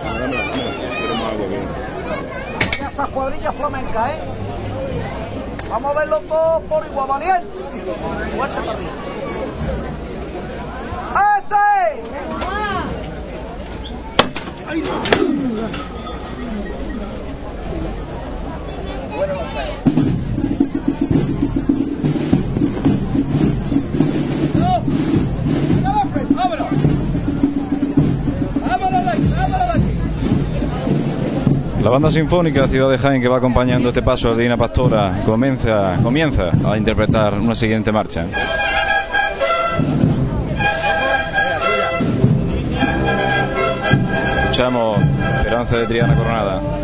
[2.79, 4.19] Ya esas cuadrillas flamencas, ¿eh?
[5.71, 7.47] Vamos a verlo todo por igual valiente.
[11.39, 12.50] ¡Este!
[14.71, 14.87] ¡Vámonos!
[28.61, 29.35] ¡Vámonos de aquí!
[29.37, 29.81] ¡Vámonos de!
[31.83, 35.97] La banda sinfónica Ciudad de Jaén que va acompañando este paso de Divina Pastora comienza,
[36.01, 38.25] comienza a interpretar una siguiente marcha.
[44.61, 45.01] Escuchamos
[45.39, 46.80] Esperanza de Triana Coronada.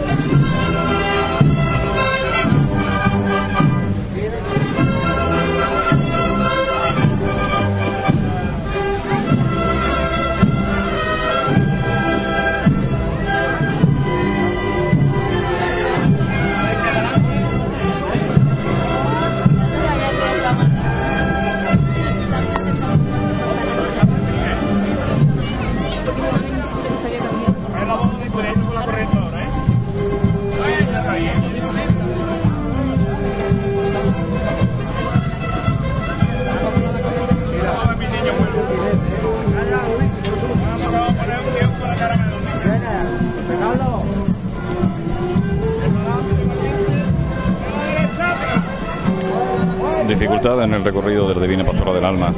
[50.26, 52.34] Dificultad en el recorrido de la Divina Pastora del Alma,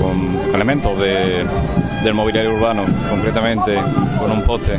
[0.00, 1.46] con elementos de,
[2.02, 3.74] del mobiliario urbano, concretamente
[4.18, 4.78] con un poste.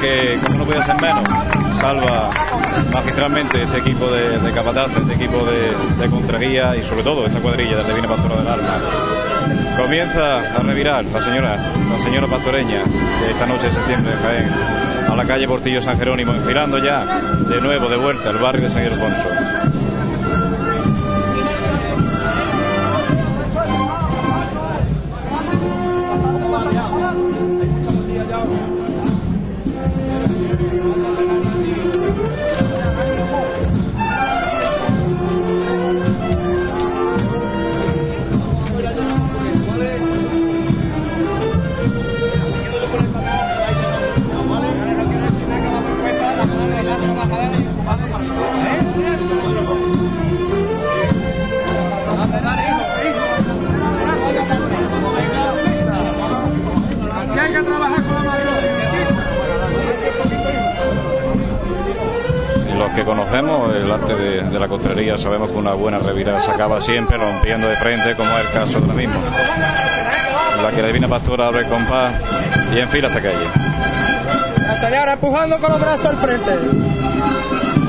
[0.00, 1.24] Que, como no puede ser menos,
[1.74, 2.30] salva
[2.92, 7.40] magistralmente este equipo de, de capataces, este equipo de, de contraguía y sobre todo esta
[7.40, 8.80] cuadrilla de Divina Pastora del Alma.
[9.76, 14.50] Comienza a revirar la señora, la señora pastoreña de esta noche de septiembre Jaén
[15.10, 18.70] a la calle Portillo San Jerónimo, enfilando ya de nuevo de vuelta al barrio de
[18.70, 19.28] San Ildefonso.
[30.52, 31.25] Obrigado.
[64.56, 68.30] De, la costrería sabemos que una buena revirada se acaba siempre rompiendo de frente, como
[68.38, 69.20] es el caso misma.
[70.56, 72.14] En la que la divina pastora abre el compás
[72.72, 73.46] y enfila esta calle.
[74.58, 77.85] La señora empujando con los brazos al frente.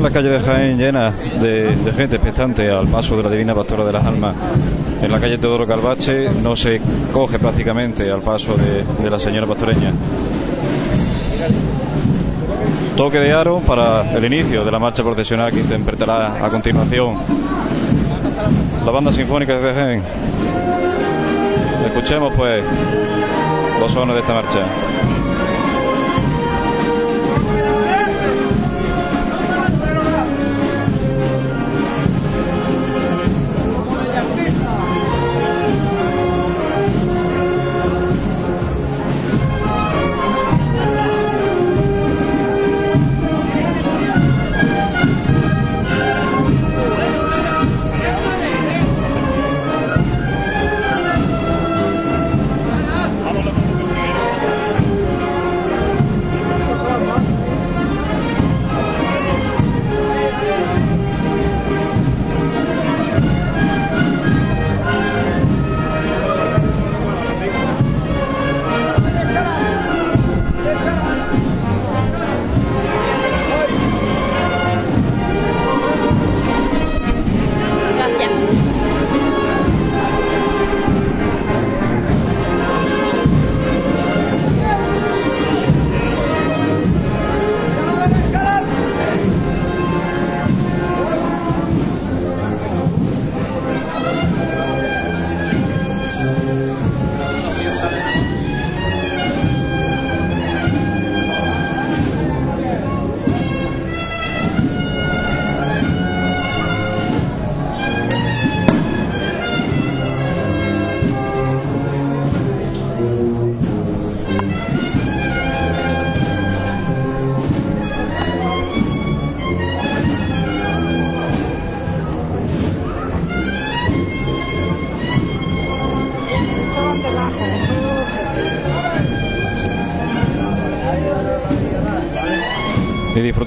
[0.00, 3.84] Bien, la calle de Jaén llena de, gente expectante al paso de la Divina Pastora
[3.84, 4.34] de las Almas.
[5.02, 6.80] En la calle Teodoro Calvache no se
[7.12, 9.92] coge prácticamente al paso de, de la señora pastoreña.
[12.96, 17.16] Toque de aro para el inicio de la marcha procesional que interpretará a continuación
[18.82, 20.02] la banda sinfónica de Jaén.
[21.84, 22.62] Escuchemos pues
[23.78, 25.29] los sones de esta marcha.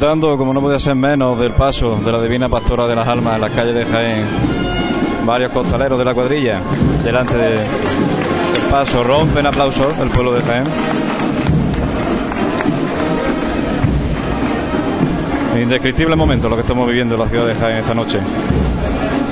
[0.04, 3.36] Disfrutando, como no podía ser menos, del paso de la Divina Pastora de las Almas
[3.36, 4.26] en las calles de Jaén.
[5.26, 6.60] Varios costaleros de la cuadrilla
[7.06, 10.66] delante de- del paso rompen aplausos el pueblo de Jaén.
[15.62, 18.20] Indescriptible momento lo que estamos viviendo en la ciudad de Jaén esta noche.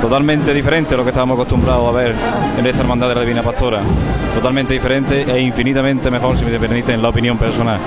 [0.02, 2.16] Totalmente diferente a lo que estábamos acostumbrados a ver
[2.58, 3.82] en esta hermandad de la Divina Pastora.
[4.36, 7.78] Totalmente diferente e infinitamente mejor, si me permiten la opinión personal.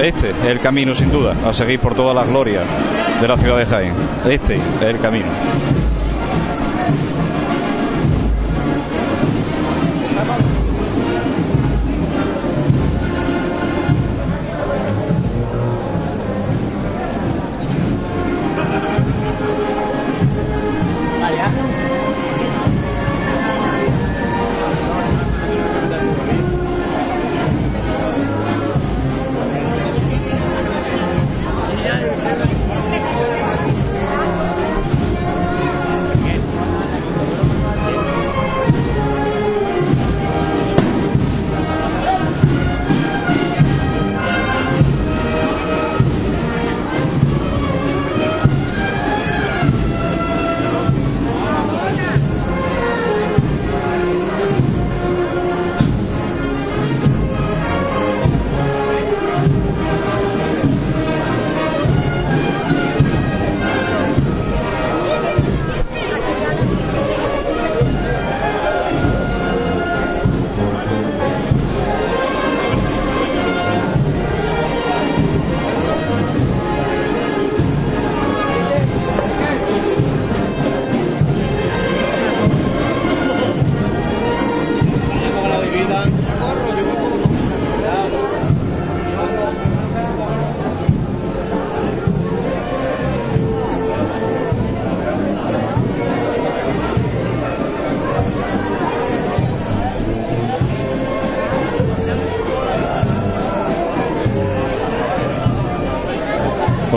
[0.00, 2.66] Este es el camino, sin duda, a seguir por todas las glorias
[3.20, 3.94] de la ciudad de Jaén.
[4.28, 5.26] Este es el camino.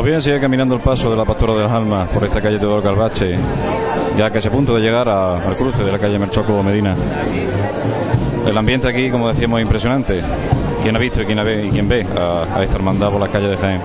[0.10, 2.82] Bien, sigue caminando el paso de la Pastora de las Almas por esta calle Teodoro
[2.82, 3.36] Calvache,
[4.18, 6.96] ya que es a punto de llegar a- al cruce de la calle Merchoco Medina.
[8.46, 10.22] El ambiente aquí, como decíamos, es impresionante.
[10.82, 13.52] Quien ha visto y quien, ve, y ve a, a esta hermandad por las calles
[13.52, 13.82] de Jaén.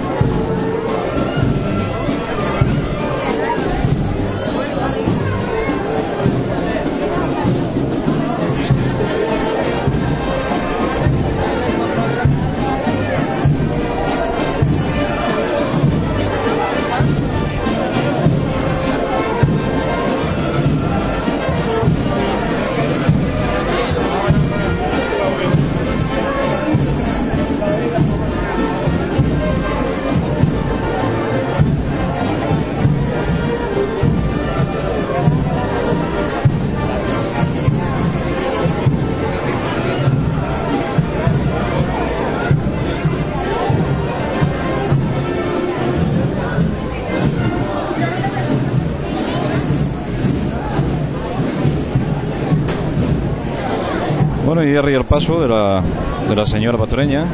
[54.79, 57.27] Arriba el paso de la, señora pastoreña,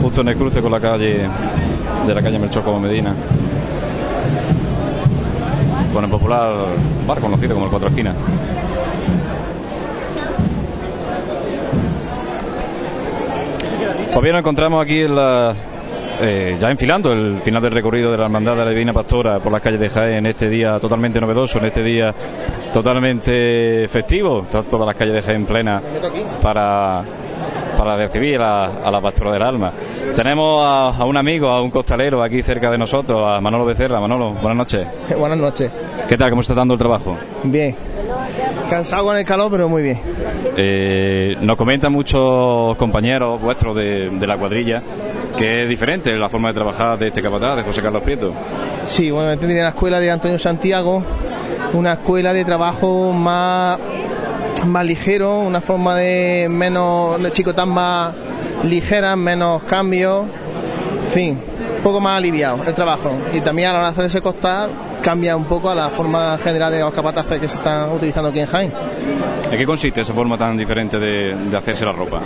[0.00, 1.28] justo en el cruce con la calle
[2.06, 3.14] de la calle Melchor Medina,
[5.92, 6.52] con el popular
[7.06, 8.16] bar conocido como el Cuatro Esquinas.
[14.12, 15.54] Pues bien, nos encontramos aquí en la,
[16.20, 19.50] eh, ya enfilando el final del recorrido de la Hermandad de la Divina Pastora por
[19.50, 22.14] las calles de Jaén en este día totalmente novedoso, en este día
[22.72, 25.82] totalmente festivo, todas las calles de Jaén plenas
[26.40, 27.02] para,
[27.76, 29.72] para recibir a, a la Pastora del Alma.
[30.14, 34.00] Tenemos a, a un amigo, a un costalero aquí cerca de nosotros, a Manolo Becerra.
[34.00, 34.86] Manolo, buenas noches.
[35.18, 35.70] Buenas noches.
[36.08, 36.30] ¿Qué tal?
[36.30, 37.16] ¿Cómo está dando el trabajo?
[37.44, 37.76] Bien.
[38.68, 39.98] Cansado con el calor, pero muy bien.
[40.56, 44.82] Eh, nos comentan muchos compañeros vuestros de, de la cuadrilla
[45.36, 48.32] que es diferente la forma de trabajar de este capataz, de José Carlos Prieto.
[48.84, 51.02] Sí, bueno, este tiene la escuela de Antonio Santiago,
[51.72, 53.78] una escuela de trabajo más
[54.66, 58.14] más ligero, una forma de menos chicotas más
[58.64, 60.26] ligeras, menos cambios,
[61.06, 61.40] en fin,
[61.76, 63.10] un poco más aliviado el trabajo.
[63.32, 64.70] Y también a la hora de hacerse costar
[65.02, 68.40] cambia un poco a la forma general de los capataces que se están utilizando aquí
[68.40, 68.72] en Jaén.
[69.50, 72.20] ¿En qué consiste esa forma tan diferente de, de hacerse la ropa?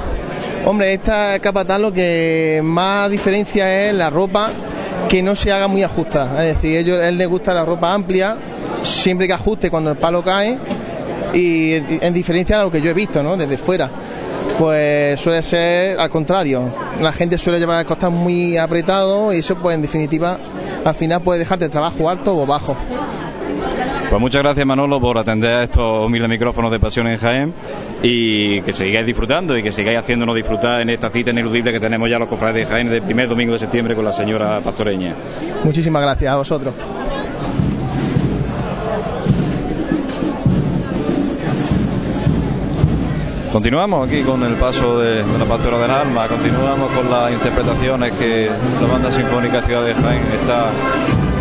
[0.66, 4.51] Hombre, esta capataz lo que más diferencia es la ropa
[5.09, 6.47] que no se haga muy ajustada.
[6.47, 8.37] Es decir, ellos, él le gusta la ropa amplia,
[8.83, 10.59] siempre que ajuste cuando el palo cae,
[11.35, 13.37] y en diferencia a lo que yo he visto, ¿no?
[13.37, 13.91] Desde fuera.
[14.59, 16.72] pues suele ser al contrario.
[17.03, 20.39] La gente suele llevar el costal muy apretado y eso, pues en definitiva,
[20.85, 22.77] al final puede dejarte el trabajo alto o bajo.
[24.09, 27.53] Pues muchas gracias Manolo por atender a estos humildes micrófonos de Pasión en Jaén
[28.03, 32.09] y que sigáis disfrutando y que sigáis haciéndonos disfrutar en esta cita ineludible que tenemos
[32.09, 35.16] ya los cofrades de Jaén del primer domingo de septiembre con la señora pastoreña.
[35.64, 36.72] Muchísimas gracias a vosotros.
[43.61, 48.50] Continuamos aquí con el paso de, la pastora del alma, continuamos con las interpretaciones que
[48.82, 50.66] la banda sinfónica Ciudad de Jaén está,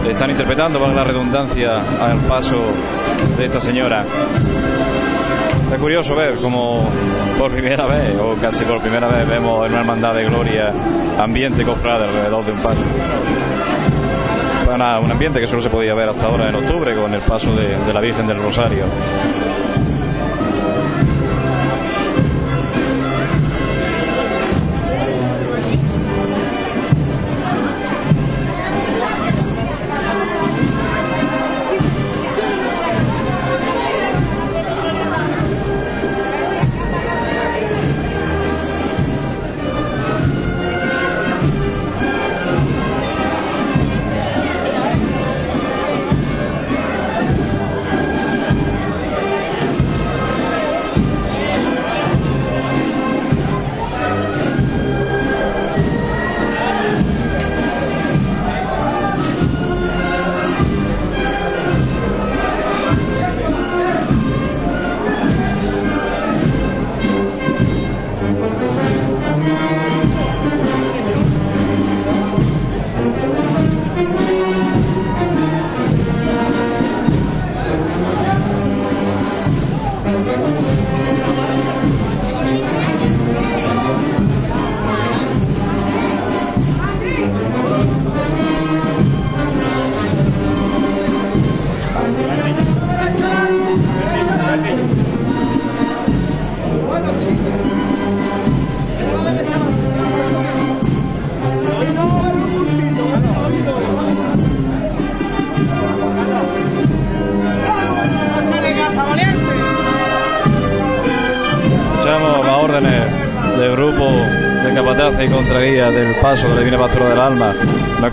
[0.10, 2.56] están interpretando, para la redundancia, al paso
[3.38, 4.06] de esta señora.
[5.74, 6.88] Es curioso ver como
[7.38, 10.72] por primera vez, o casi por primera vez, vemos en una hermandad de gloria
[11.20, 12.86] ambiente cofrade alrededor de un paso.
[14.74, 17.54] Una- un ambiente que solo se podía ver hasta ahora en octubre con el paso
[17.54, 18.86] de la Virgen del Rosario.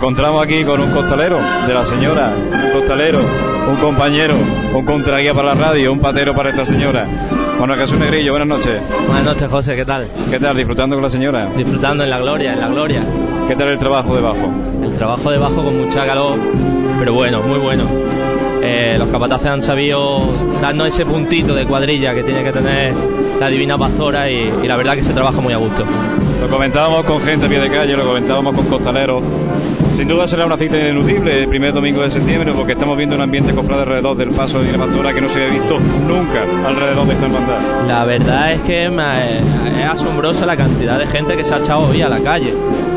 [0.03, 3.21] Encontramos aquí con un costalero de la señora, un costalero,
[3.69, 4.35] un compañero,
[4.75, 7.07] un contraguía para la radio, un patero para esta señora.
[7.57, 8.81] Bueno, Jesús Negrillo, buenas noches.
[9.07, 10.09] Buenas noches, José, ¿qué tal?
[10.29, 10.57] ¿Qué tal?
[10.57, 11.49] ¿Disfrutando con la señora?
[11.55, 13.01] Disfrutando en la gloria, en la gloria.
[13.47, 14.51] ¿Qué tal el trabajo debajo?
[14.83, 16.37] El trabajo debajo con mucha calor,
[16.99, 17.85] pero bueno, muy bueno.
[18.61, 20.19] Eh, los capataces han sabido
[20.61, 22.93] darnos ese puntito de cuadrilla que tiene que tener
[23.39, 25.85] la Divina Pastora y, y la verdad que se trabaja muy a gusto.
[26.43, 29.23] Lo comentábamos con gente a pie de calle, lo comentábamos con costaleros.
[29.95, 33.21] Sin duda será una cita ineludible el primer domingo de septiembre porque estamos viendo un
[33.21, 37.07] ambiente cofrade alrededor del paso de Divina Pastora que no se había visto nunca alrededor
[37.07, 37.59] de esta hermandad.
[37.87, 42.01] La verdad es que es asombroso la cantidad de gente que se ha echado hoy
[42.01, 42.53] a la calle.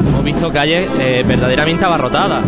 [0.09, 2.43] Hemos visto calles eh, verdaderamente abarrotadas.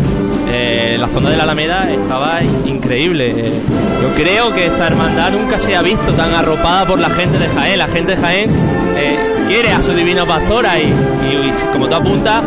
[0.51, 3.29] Eh, la zona de la Alameda estaba increíble.
[3.29, 3.53] Eh,
[4.01, 7.47] yo creo que esta hermandad nunca se ha visto tan arropada por la gente de
[7.47, 7.77] Jaén.
[7.77, 8.49] La gente de Jaén
[8.97, 12.41] eh, quiere a su divina pastora y, y- y como tú apuntas,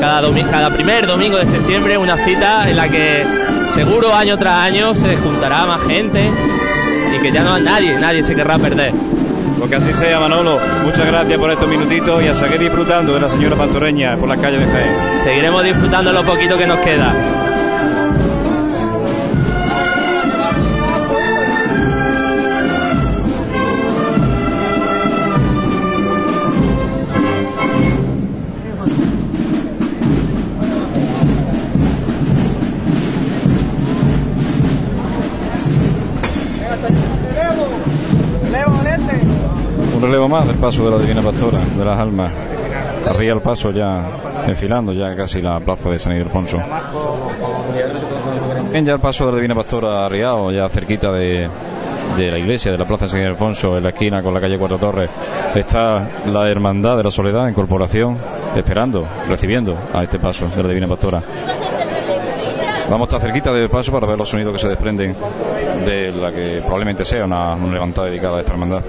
[0.00, 0.20] cada,
[0.50, 3.24] cada primer domingo de septiembre una cita en la que
[3.72, 6.28] seguro año tras año se juntará más gente
[7.14, 8.92] y que ya no nadie, nadie se querrá perder.
[9.58, 10.58] Pues que así sea, Manolo.
[10.84, 14.38] Muchas gracias por estos minutitos y a seguir disfrutando de la señora pastoreña por las
[14.38, 14.92] calles de Jaén.
[15.22, 17.14] Seguiremos disfrutando lo poquito que nos queda.
[40.20, 42.30] Relevo más del paso de la Divina Pastora, de las almas.
[43.08, 46.58] Arriba el paso ya, enfilando ya casi la plaza de San Ildefonso.
[48.70, 51.48] Bien, ya el paso de la Divina Pastora arriado, ya cerquita de,
[52.18, 54.58] de la iglesia, de la plaza de San Ildefonso, en la esquina con la calle
[54.58, 55.08] Cuatro Torres,
[55.54, 58.18] está la Hermandad de la Soledad en corporación,
[58.54, 61.22] esperando, recibiendo a este paso de la Divina Pastora.
[62.90, 65.16] Vamos a estar cerquita del paso para ver los sonidos que se desprenden
[65.86, 68.82] de la que probablemente sea una, una levantada dedicada a esta hermandad.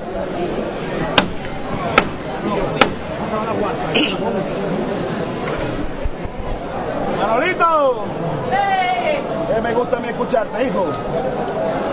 [7.20, 8.06] Manolito.
[8.52, 10.88] Eh, me gusta a mí escucharte, hijo.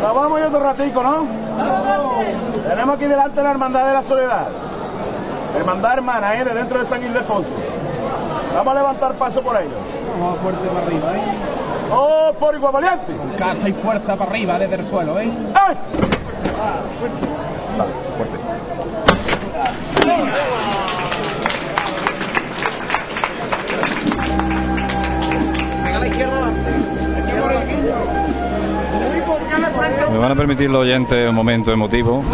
[0.00, 1.26] Nos vamos otro ratico, ¿no?
[2.68, 4.48] Tenemos aquí delante la hermandad de la soledad.
[5.56, 6.44] Hermandad hermana, ¿eh?
[6.44, 7.50] De dentro de San Ildefonso.
[8.54, 9.72] Vamos a levantar paso por ellos.
[10.20, 11.22] Vamos fuerte para arriba, ¿eh?
[11.90, 13.14] ¡Oh, por igual valiente!
[13.14, 15.30] Con casa y fuerza para arriba desde el suelo, ¿eh?
[15.54, 15.76] ¡Ay!
[17.76, 18.38] Vale, fuerte.
[20.10, 20.77] A
[30.10, 32.24] Me van a permitir los oyentes un momento emotivo.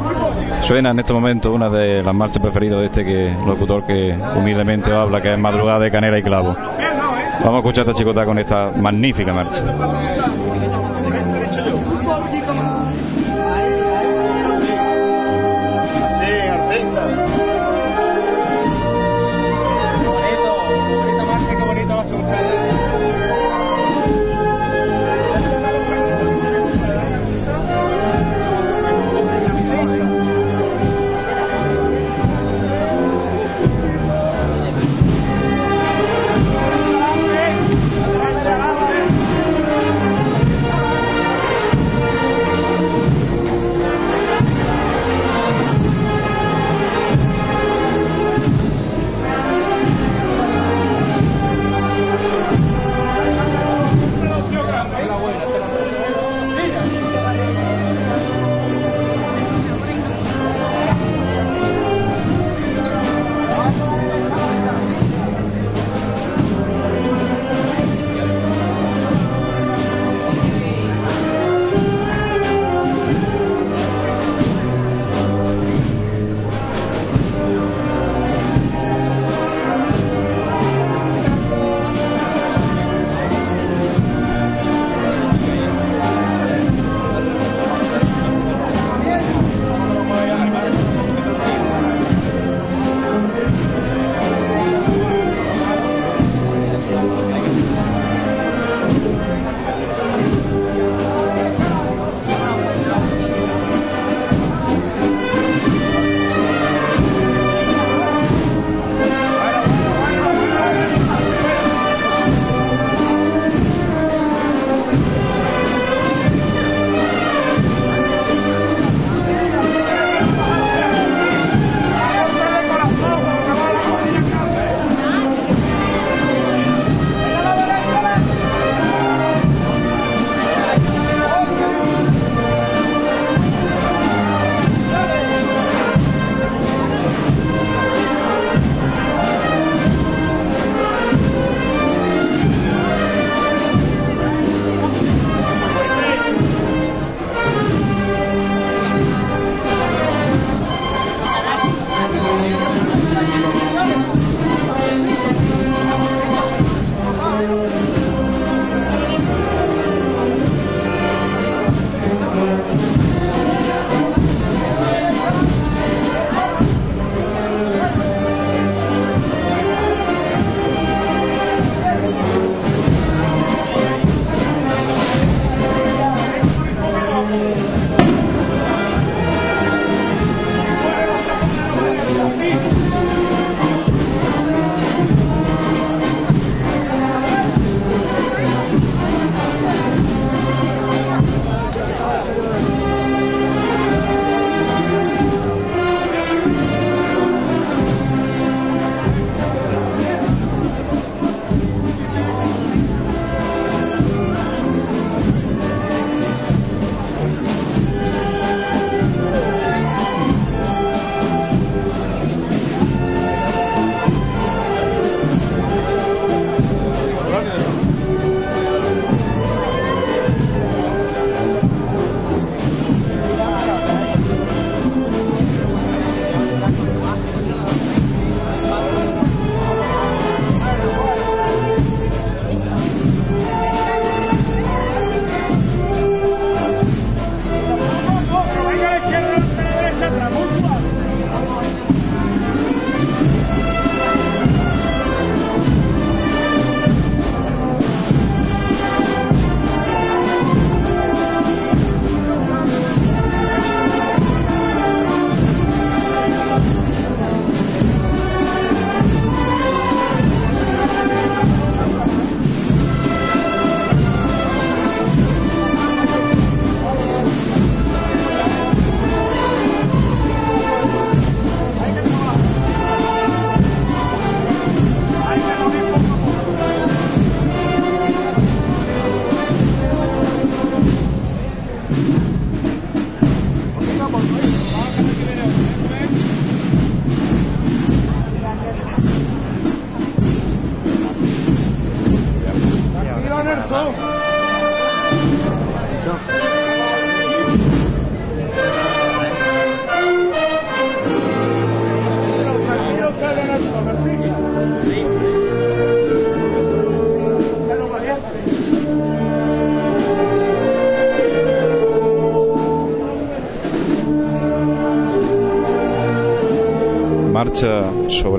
[0.62, 4.92] Suena en este momento una de las marchas preferidas de este que locutor que humildemente
[4.92, 6.54] habla, que es Madrugada de Canela y Clavo.
[6.54, 9.62] Vamos a escuchar a esta chicota con esta magnífica marcha.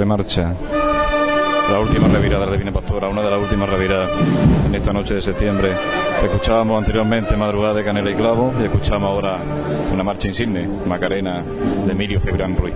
[0.06, 0.54] Marcha.
[1.72, 4.12] La última revirada de Divina Pastora, una de las últimas reviradas
[4.68, 5.74] en esta noche de septiembre.
[6.24, 9.40] Escuchábamos anteriormente Madrugada de Canela y Clavo y escuchamos ahora
[9.92, 11.44] una marcha insigne, Macarena
[11.86, 12.76] de Emilio Cebrán Ruiz.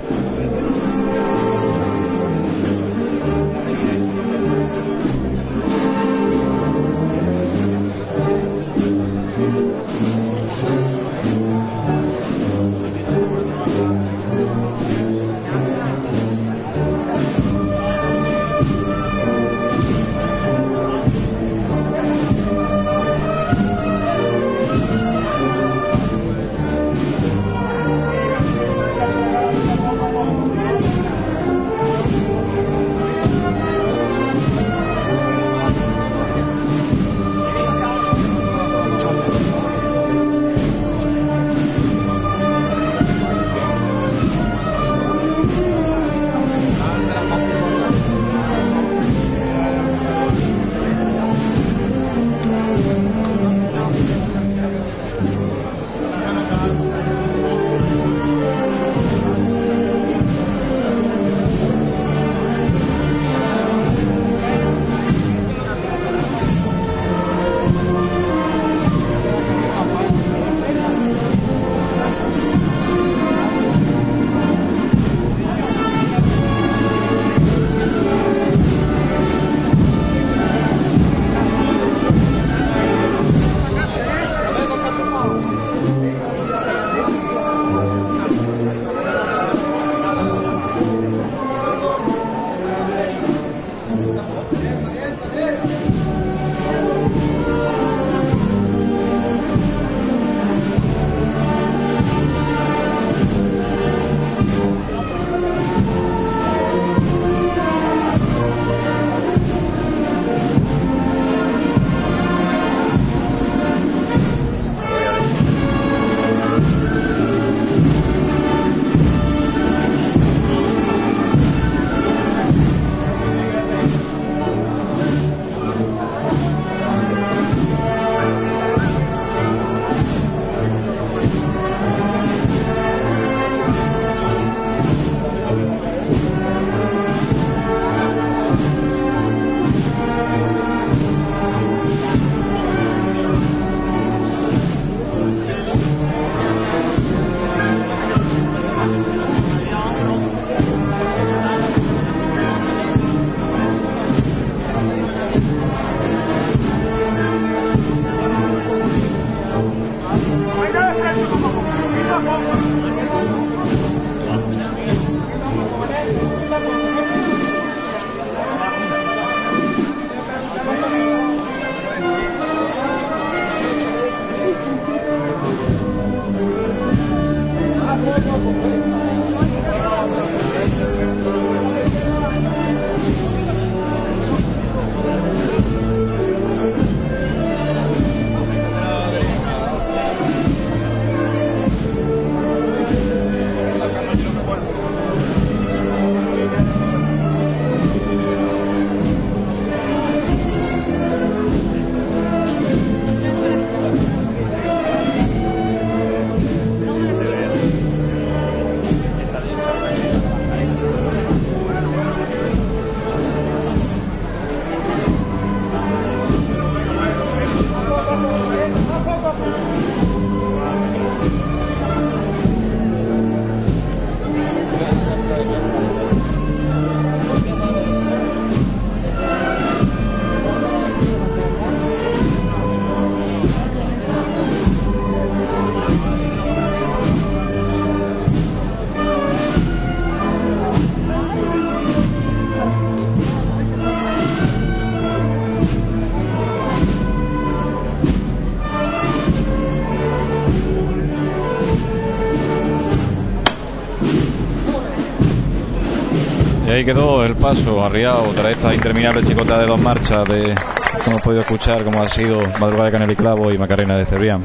[256.70, 260.56] Y ahí quedó el paso arriado tras esta interminable chicota de dos marchas de
[261.04, 264.44] Hemos podido escuchar cómo ha sido Madrugada de Canel y Clavo y Macarena de Cebrián.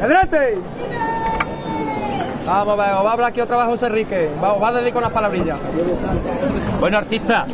[0.00, 0.58] ¡Adelante!
[2.46, 4.30] Vamos, va, va a hablar aquí otra vez José Enrique.
[4.40, 5.58] Va, va a dedicar unas palabrillas.
[6.78, 7.44] Bueno, artista,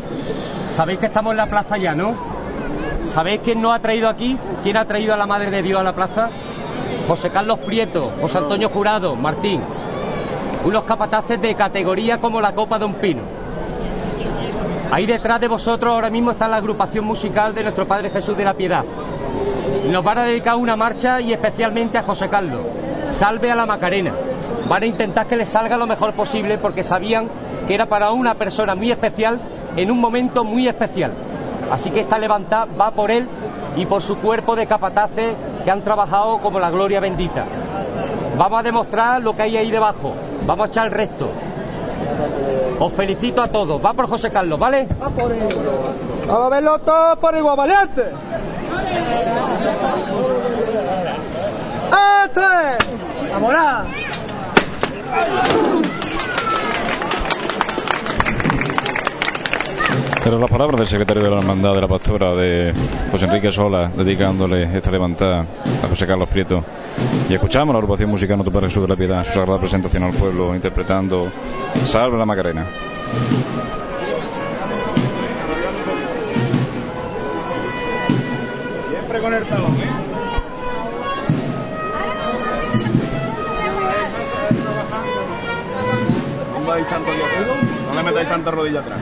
[0.68, 2.33] sabéis que estamos en la plaza ya, ¿no?
[3.14, 4.36] ¿Sabéis quién nos ha traído aquí?
[4.64, 6.30] ¿Quién ha traído a la Madre de Dios a la plaza?
[7.06, 9.62] José Carlos Prieto, José Antonio Jurado, Martín.
[10.64, 13.22] Unos capataces de categoría como la copa de un pino.
[14.90, 18.44] Ahí detrás de vosotros ahora mismo está la agrupación musical de nuestro Padre Jesús de
[18.46, 18.84] la Piedad.
[19.88, 22.62] Nos van a dedicar una marcha y especialmente a José Carlos.
[23.10, 24.12] Salve a la Macarena.
[24.68, 27.28] Van a intentar que le salga lo mejor posible porque sabían
[27.68, 29.38] que era para una persona muy especial
[29.76, 31.12] en un momento muy especial.
[31.70, 33.28] Así que esta levantada va por él
[33.76, 35.34] y por su cuerpo de capataces
[35.64, 37.44] que han trabajado como la gloria bendita.
[38.36, 40.14] Vamos a demostrar lo que hay ahí debajo.
[40.46, 41.28] Vamos a echar el resto.
[42.78, 43.84] Os felicito a todos.
[43.84, 44.88] Va por José Carlos, ¿vale?
[45.00, 45.48] Va por él.
[46.26, 48.12] Vamos a verlo todo por igual, valiente.
[52.24, 52.40] ¡Este!
[53.32, 53.86] ¡Vámonos!
[60.24, 62.72] Pero las palabras del secretario de la Hermandad de la Pastora, de
[63.12, 65.44] José Enrique Sola, dedicándole esta levantada
[65.82, 66.64] a José Carlos Prieto.
[67.28, 70.14] Y escuchamos la agrupación musical Nuestro Padre Jesús de la Piedad, su sagrada presentación al
[70.14, 71.30] pueblo, interpretando
[71.84, 72.66] Salve la Macarena.
[78.88, 79.90] Siempre con el talón, ¿eh?
[86.64, 87.54] No acuerdo,
[87.88, 89.00] no le metáis tanta rodilla atrás.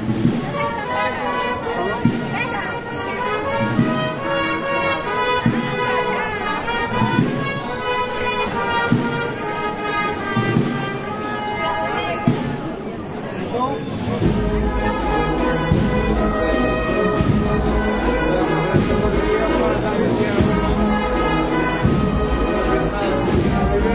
[23.82, 23.90] Come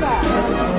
[0.00, 0.69] back.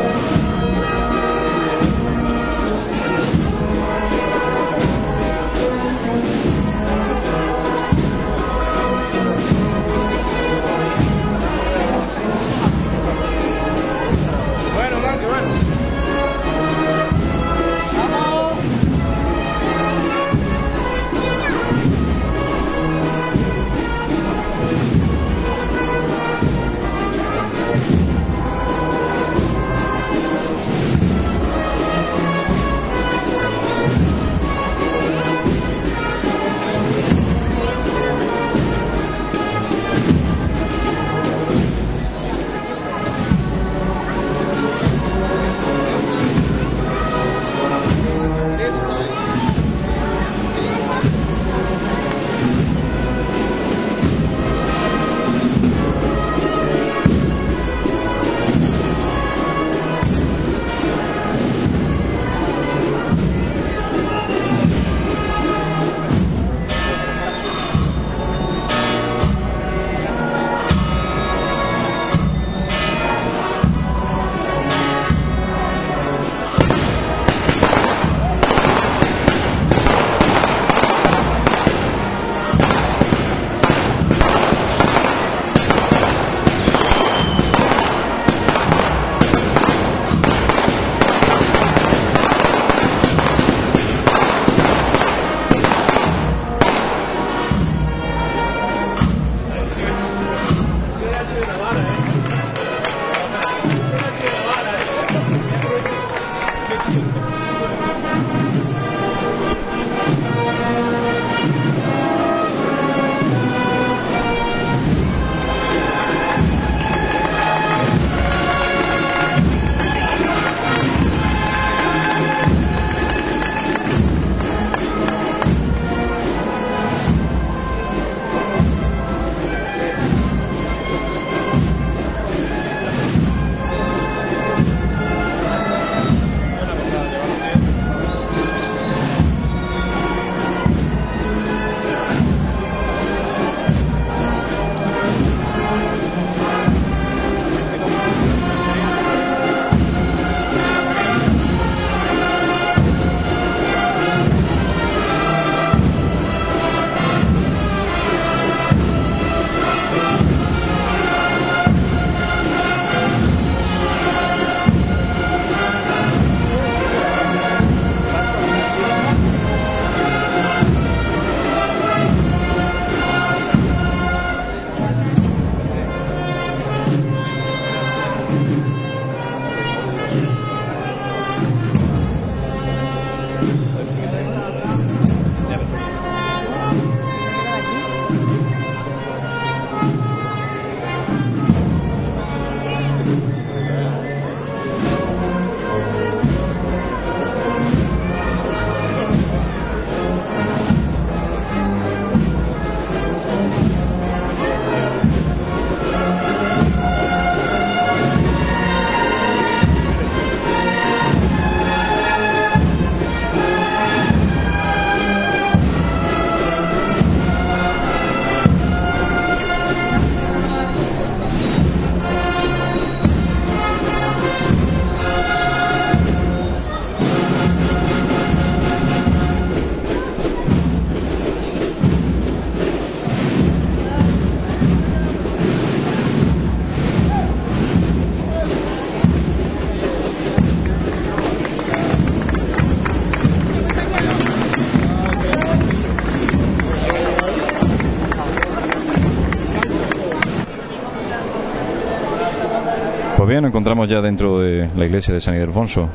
[253.61, 255.87] Encontramos ya dentro de la iglesia de San Ildefonso,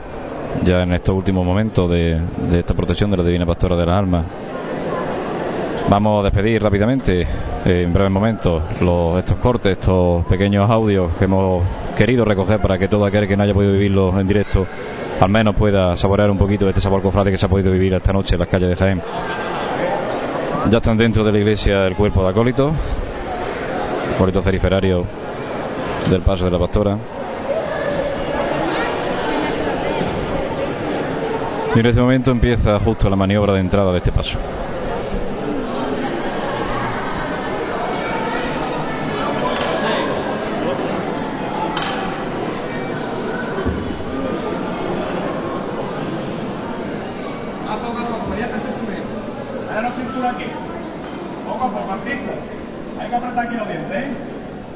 [0.64, 2.16] ya en estos últimos momentos de,
[2.52, 4.24] esta procesión de la Divina Pastora de las Almas.
[5.88, 11.24] Vamos a despedir rápidamente, eh, en breves momentos, los, estos cortes, estos pequeños audios que
[11.24, 11.64] hemos
[11.96, 14.64] querido recoger para que todo aquel que no haya podido vivirlos en directo
[15.18, 17.94] al menos pueda saborear un poquito de este sabor cofrade que se ha podido vivir
[17.94, 19.02] esta noche en las calles de Jaén.
[20.70, 22.72] Ya están dentro de la iglesia el cuerpo de acólitos,
[24.14, 25.04] acólitos ceriferarios
[26.08, 26.96] del paso de la pastora.
[31.76, 34.38] Y en este momento empieza justo la maniobra de entrada de este paso.
[47.68, 48.96] A poco a poco, ya te se sube.
[49.68, 50.46] Ahora no cintura aquí.
[51.46, 52.32] Poco a poco, artista.
[52.98, 54.08] Hay que apretar aquí los dientes, ¿eh?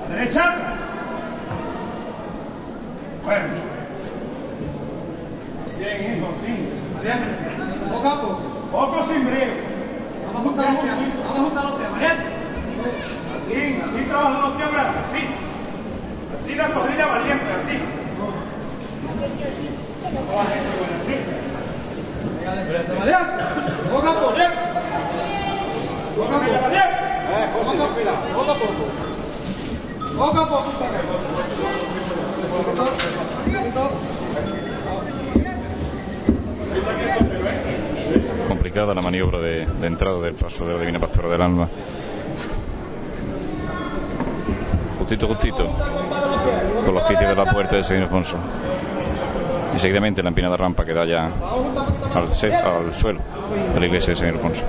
[0.05, 0.55] A la derecha.
[3.25, 3.71] Fuerte.
[5.79, 6.53] Bien, hijo, sí.
[6.95, 7.25] Mariano,
[7.91, 8.39] poco a poco.
[8.71, 9.49] Poco sin brío.
[10.27, 10.93] Vamos a juntar los pies.
[11.25, 12.21] Vamos a juntar los pies, Mariano.
[13.35, 15.23] Así, así trabajan los pies grandes, así.
[16.37, 17.77] Así la cuadrilla valiente, así.
[20.13, 21.33] No bajes ese buen artista.
[23.91, 24.53] Poco a poco, ¿eh?
[26.17, 26.69] Poco a poco.
[27.33, 27.97] Eh, poco a poco.
[28.37, 28.85] Poco a poco.
[30.19, 30.71] Poco a poco.
[38.71, 41.69] complicada la maniobra de, de entrada del paso de la Divina Pastora del Alma.
[44.99, 45.67] Justito, justito,
[46.85, 48.37] con los sitios de la puerta de San Ildefonso.
[49.81, 51.31] Seguidamente la empinada rampa que da ya
[52.15, 53.21] al, suelo
[53.73, 54.63] de la iglesia de San Ildefonso.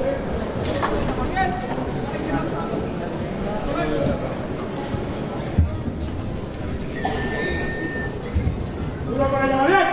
[9.05, 9.87] Duro con ella, Mariel.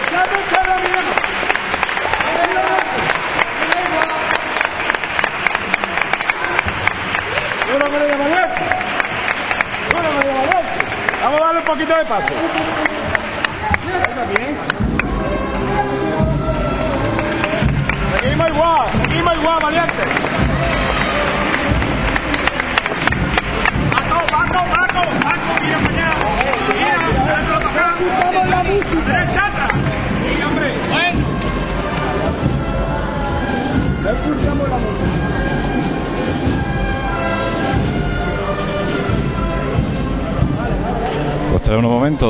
[0.06, 1.14] Echando, echando, Mariano.
[7.72, 8.50] Duro con ella, Mariel.
[9.90, 10.66] Duro con ella, Mariel.
[11.24, 11.42] Vamos
[12.10, 12.73] a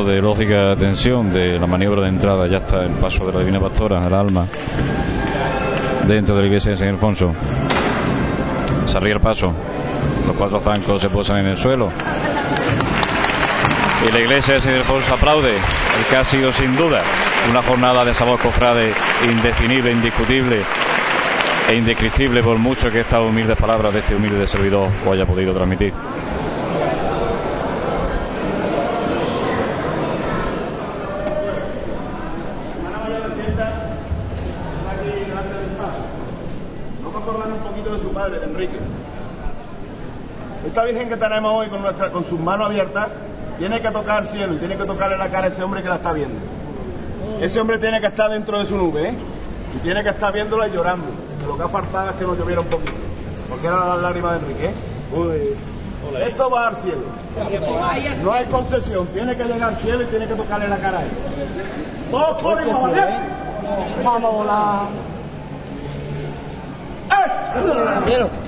[0.02, 3.60] de lógica tensión de la maniobra de entrada, ya está el paso de la Divina
[3.60, 4.48] Pastora del Alma
[6.08, 7.32] dentro de la iglesia de San Ildefonso.
[8.88, 9.54] Se arría el paso,
[10.26, 11.92] los cuatro zancos se posan en el suelo
[14.08, 17.04] y la iglesia de San Ildefonso aplaude el que ha sido sin duda
[17.52, 18.92] una jornada de sabor cofrade
[19.30, 20.64] indefinible, indiscutible
[21.70, 25.54] e indescriptible por mucho que estas humildes palabras de este humilde servidor os haya podido
[25.54, 25.94] transmitir.
[32.76, 33.70] Hermana mayor de fiesta,
[34.82, 36.06] está aquí delante del paso.
[37.04, 38.80] Vamos a acordarnos un poquito de su padre, de Enrique.
[40.68, 43.08] Esta Virgen que tenemos hoy con, nuestra, con sus manos abiertas,
[43.58, 45.90] tiene que tocar el cielo y tiene que tocarle la cara a ese hombre que
[45.90, 46.36] la está viendo.
[47.42, 49.14] Ese hombre tiene que estar dentro de su nube, ¿eh?
[49.76, 51.08] Y tiene que estar viéndola y llorando.
[51.42, 52.94] Que lo que ha faltado es que nos lloviera un poquito.
[53.50, 54.74] Porque eran las lágrimas de Enrique, ¿eh?
[55.16, 55.58] Uy.
[56.28, 57.02] Esto va al cielo.
[58.24, 59.08] No hay concesión.
[59.08, 61.10] Tiene que llegar al cielo y tiene que tocarle la cara a él.
[62.12, 63.18] Todos por igual, ¿vale?
[64.04, 64.80] Vamos a volar.
[67.10, 68.43] ¡Eh!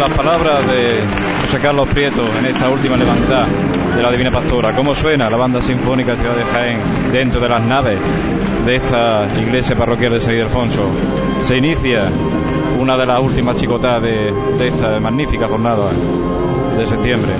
[0.00, 1.02] Las palabras de
[1.42, 3.46] José Carlos Prieto en esta última levantada
[3.94, 4.74] de la Divina Pastora.
[4.74, 6.80] ¿Cómo suena la banda sinfónica Ciudad de Jaén
[7.12, 8.00] dentro de las naves
[8.64, 10.88] de esta iglesia parroquial de San Ildefonso?
[11.40, 12.04] Se inicia
[12.78, 15.90] una de las últimas chicotadas de, de esta magnífica jornada
[16.78, 17.32] de septiembre.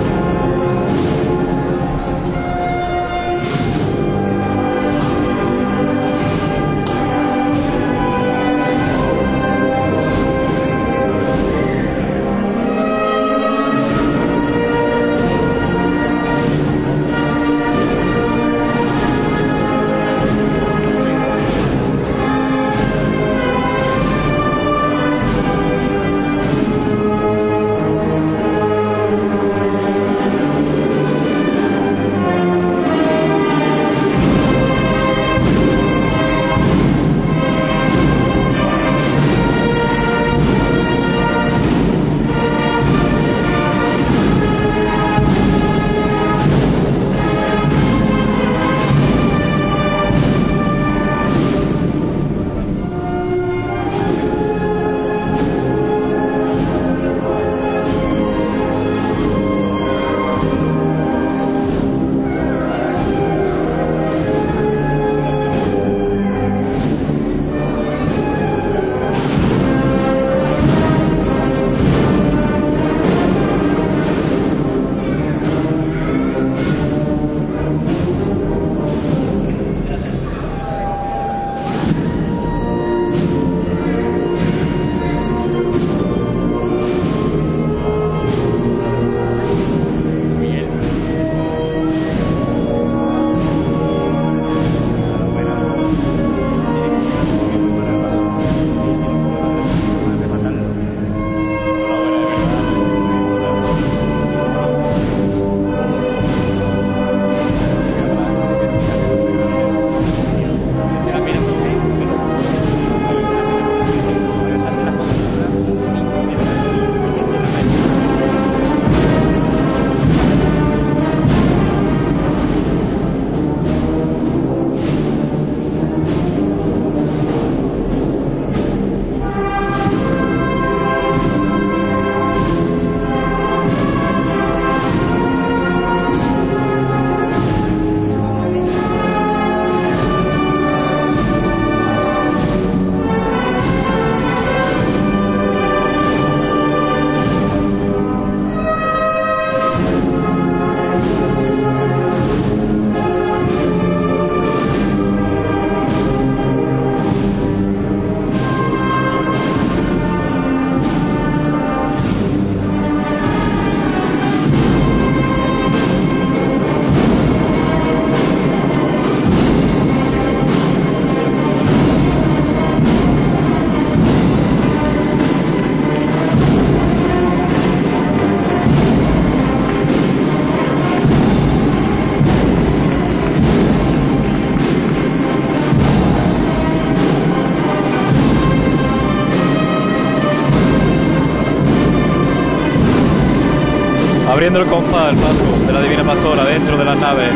[194.53, 197.29] Abriendo el compás, el paso de la Divina Pastora dentro de las naves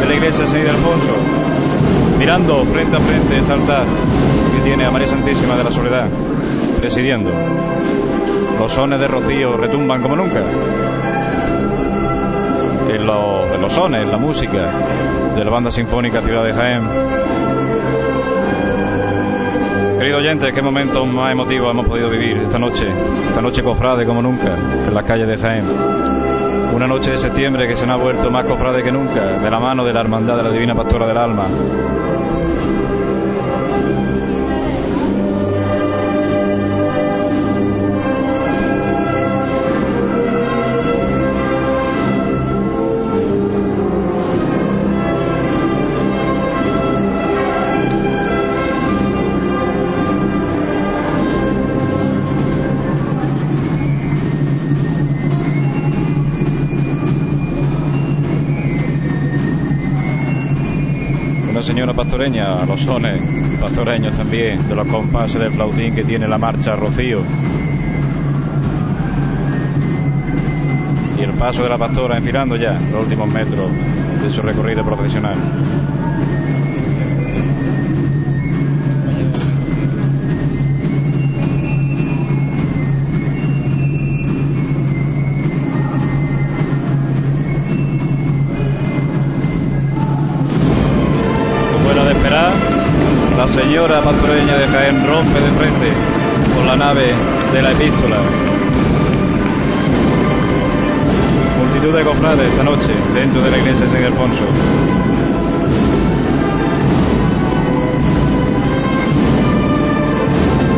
[0.00, 1.12] de la iglesia de San Ildefonso,
[2.18, 3.84] mirando frente a frente ese altar
[4.54, 6.06] que tiene a María Santísima de la Soledad,
[6.80, 7.30] presidiendo.
[8.58, 10.40] Los sones de Rocío retumban como nunca.
[12.88, 14.72] En, lo- en los sones, en la música
[15.36, 16.82] de la banda sinfónica Ciudad de Jaén.
[19.98, 22.86] Querido oyente, qué momentos más emotivos hemos podido vivir esta noche,
[23.28, 24.56] esta noche cofrade como nunca,
[24.88, 25.64] en las calles de Jaén.
[26.72, 29.58] Una noche de septiembre que se nos ha vuelto más cofrade que nunca, de la
[29.58, 31.46] mano de la Hermandad de la Divina Pastora del Alma.
[62.00, 63.20] Pastoreña, los sones
[63.60, 67.22] pastoreños también, de los compases del flautín que tiene la marcha Rocío.
[71.18, 73.70] Y el paso de la pastora enfilando ya los últimos metros
[74.22, 75.36] de su recorrido profesional.
[93.70, 95.92] Señora pastoreña de Jaén rompe de frente
[96.56, 97.14] con la nave
[97.52, 98.16] de la epístola.
[101.56, 104.44] Multitud de cofrades esta noche dentro de la iglesia de San Ildefonso.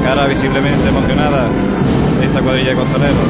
[0.05, 1.47] Cara visiblemente emocionada
[2.21, 3.29] de esta cuadrilla de costaleros.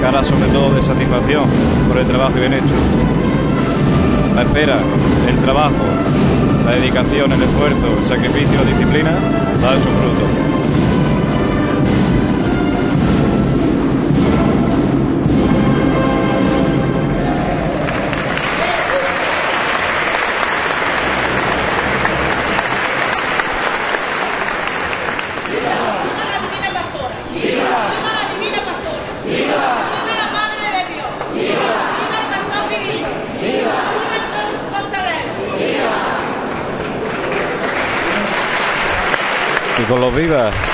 [0.00, 1.46] Cara sobre todo de satisfacción
[1.88, 2.78] por el trabajo bien hecho.
[4.36, 4.78] La espera,
[5.28, 5.82] el trabajo,
[6.70, 9.10] la dedicación, el esfuerzo, el sacrificio, la disciplina,
[9.60, 10.49] dan su fruto.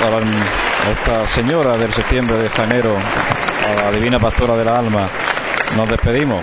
[0.03, 5.07] A, esta señora del septiembre de Janeiro, a la divina pastora de la alma,
[5.77, 6.41] nos despedimos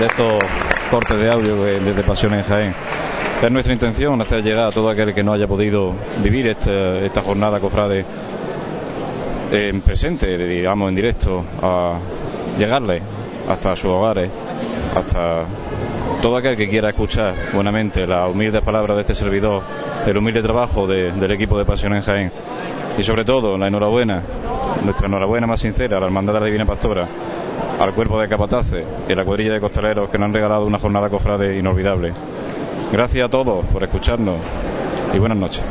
[0.00, 0.34] de estos
[0.90, 2.74] cortes de audio de- desde Pasión en Jaén.
[3.42, 5.92] Es nuestra intención hacer llegar a todo aquel que no haya podido
[6.22, 8.04] vivir este- esta jornada cofrade
[9.52, 11.98] en presente, digamos en directo, a
[12.58, 13.02] llegarle
[13.48, 14.30] hasta sus hogares,
[14.96, 15.44] hasta
[16.22, 19.62] todo aquel que quiera escuchar buenamente las humildes palabras de este servidor,
[20.06, 22.32] el humilde trabajo de- del equipo de Pasión en Jaén
[22.98, 24.22] y sobre todo la enhorabuena,
[24.84, 27.08] nuestra enhorabuena más sincera a la Hermandad de la Divina Pastora,
[27.78, 30.78] al cuerpo de capataces y a la cuadrilla de costaleros que nos han regalado una
[30.78, 32.12] jornada cofrade inolvidable.
[32.92, 34.36] Gracias a todos por escucharnos
[35.14, 35.62] y buenas noches.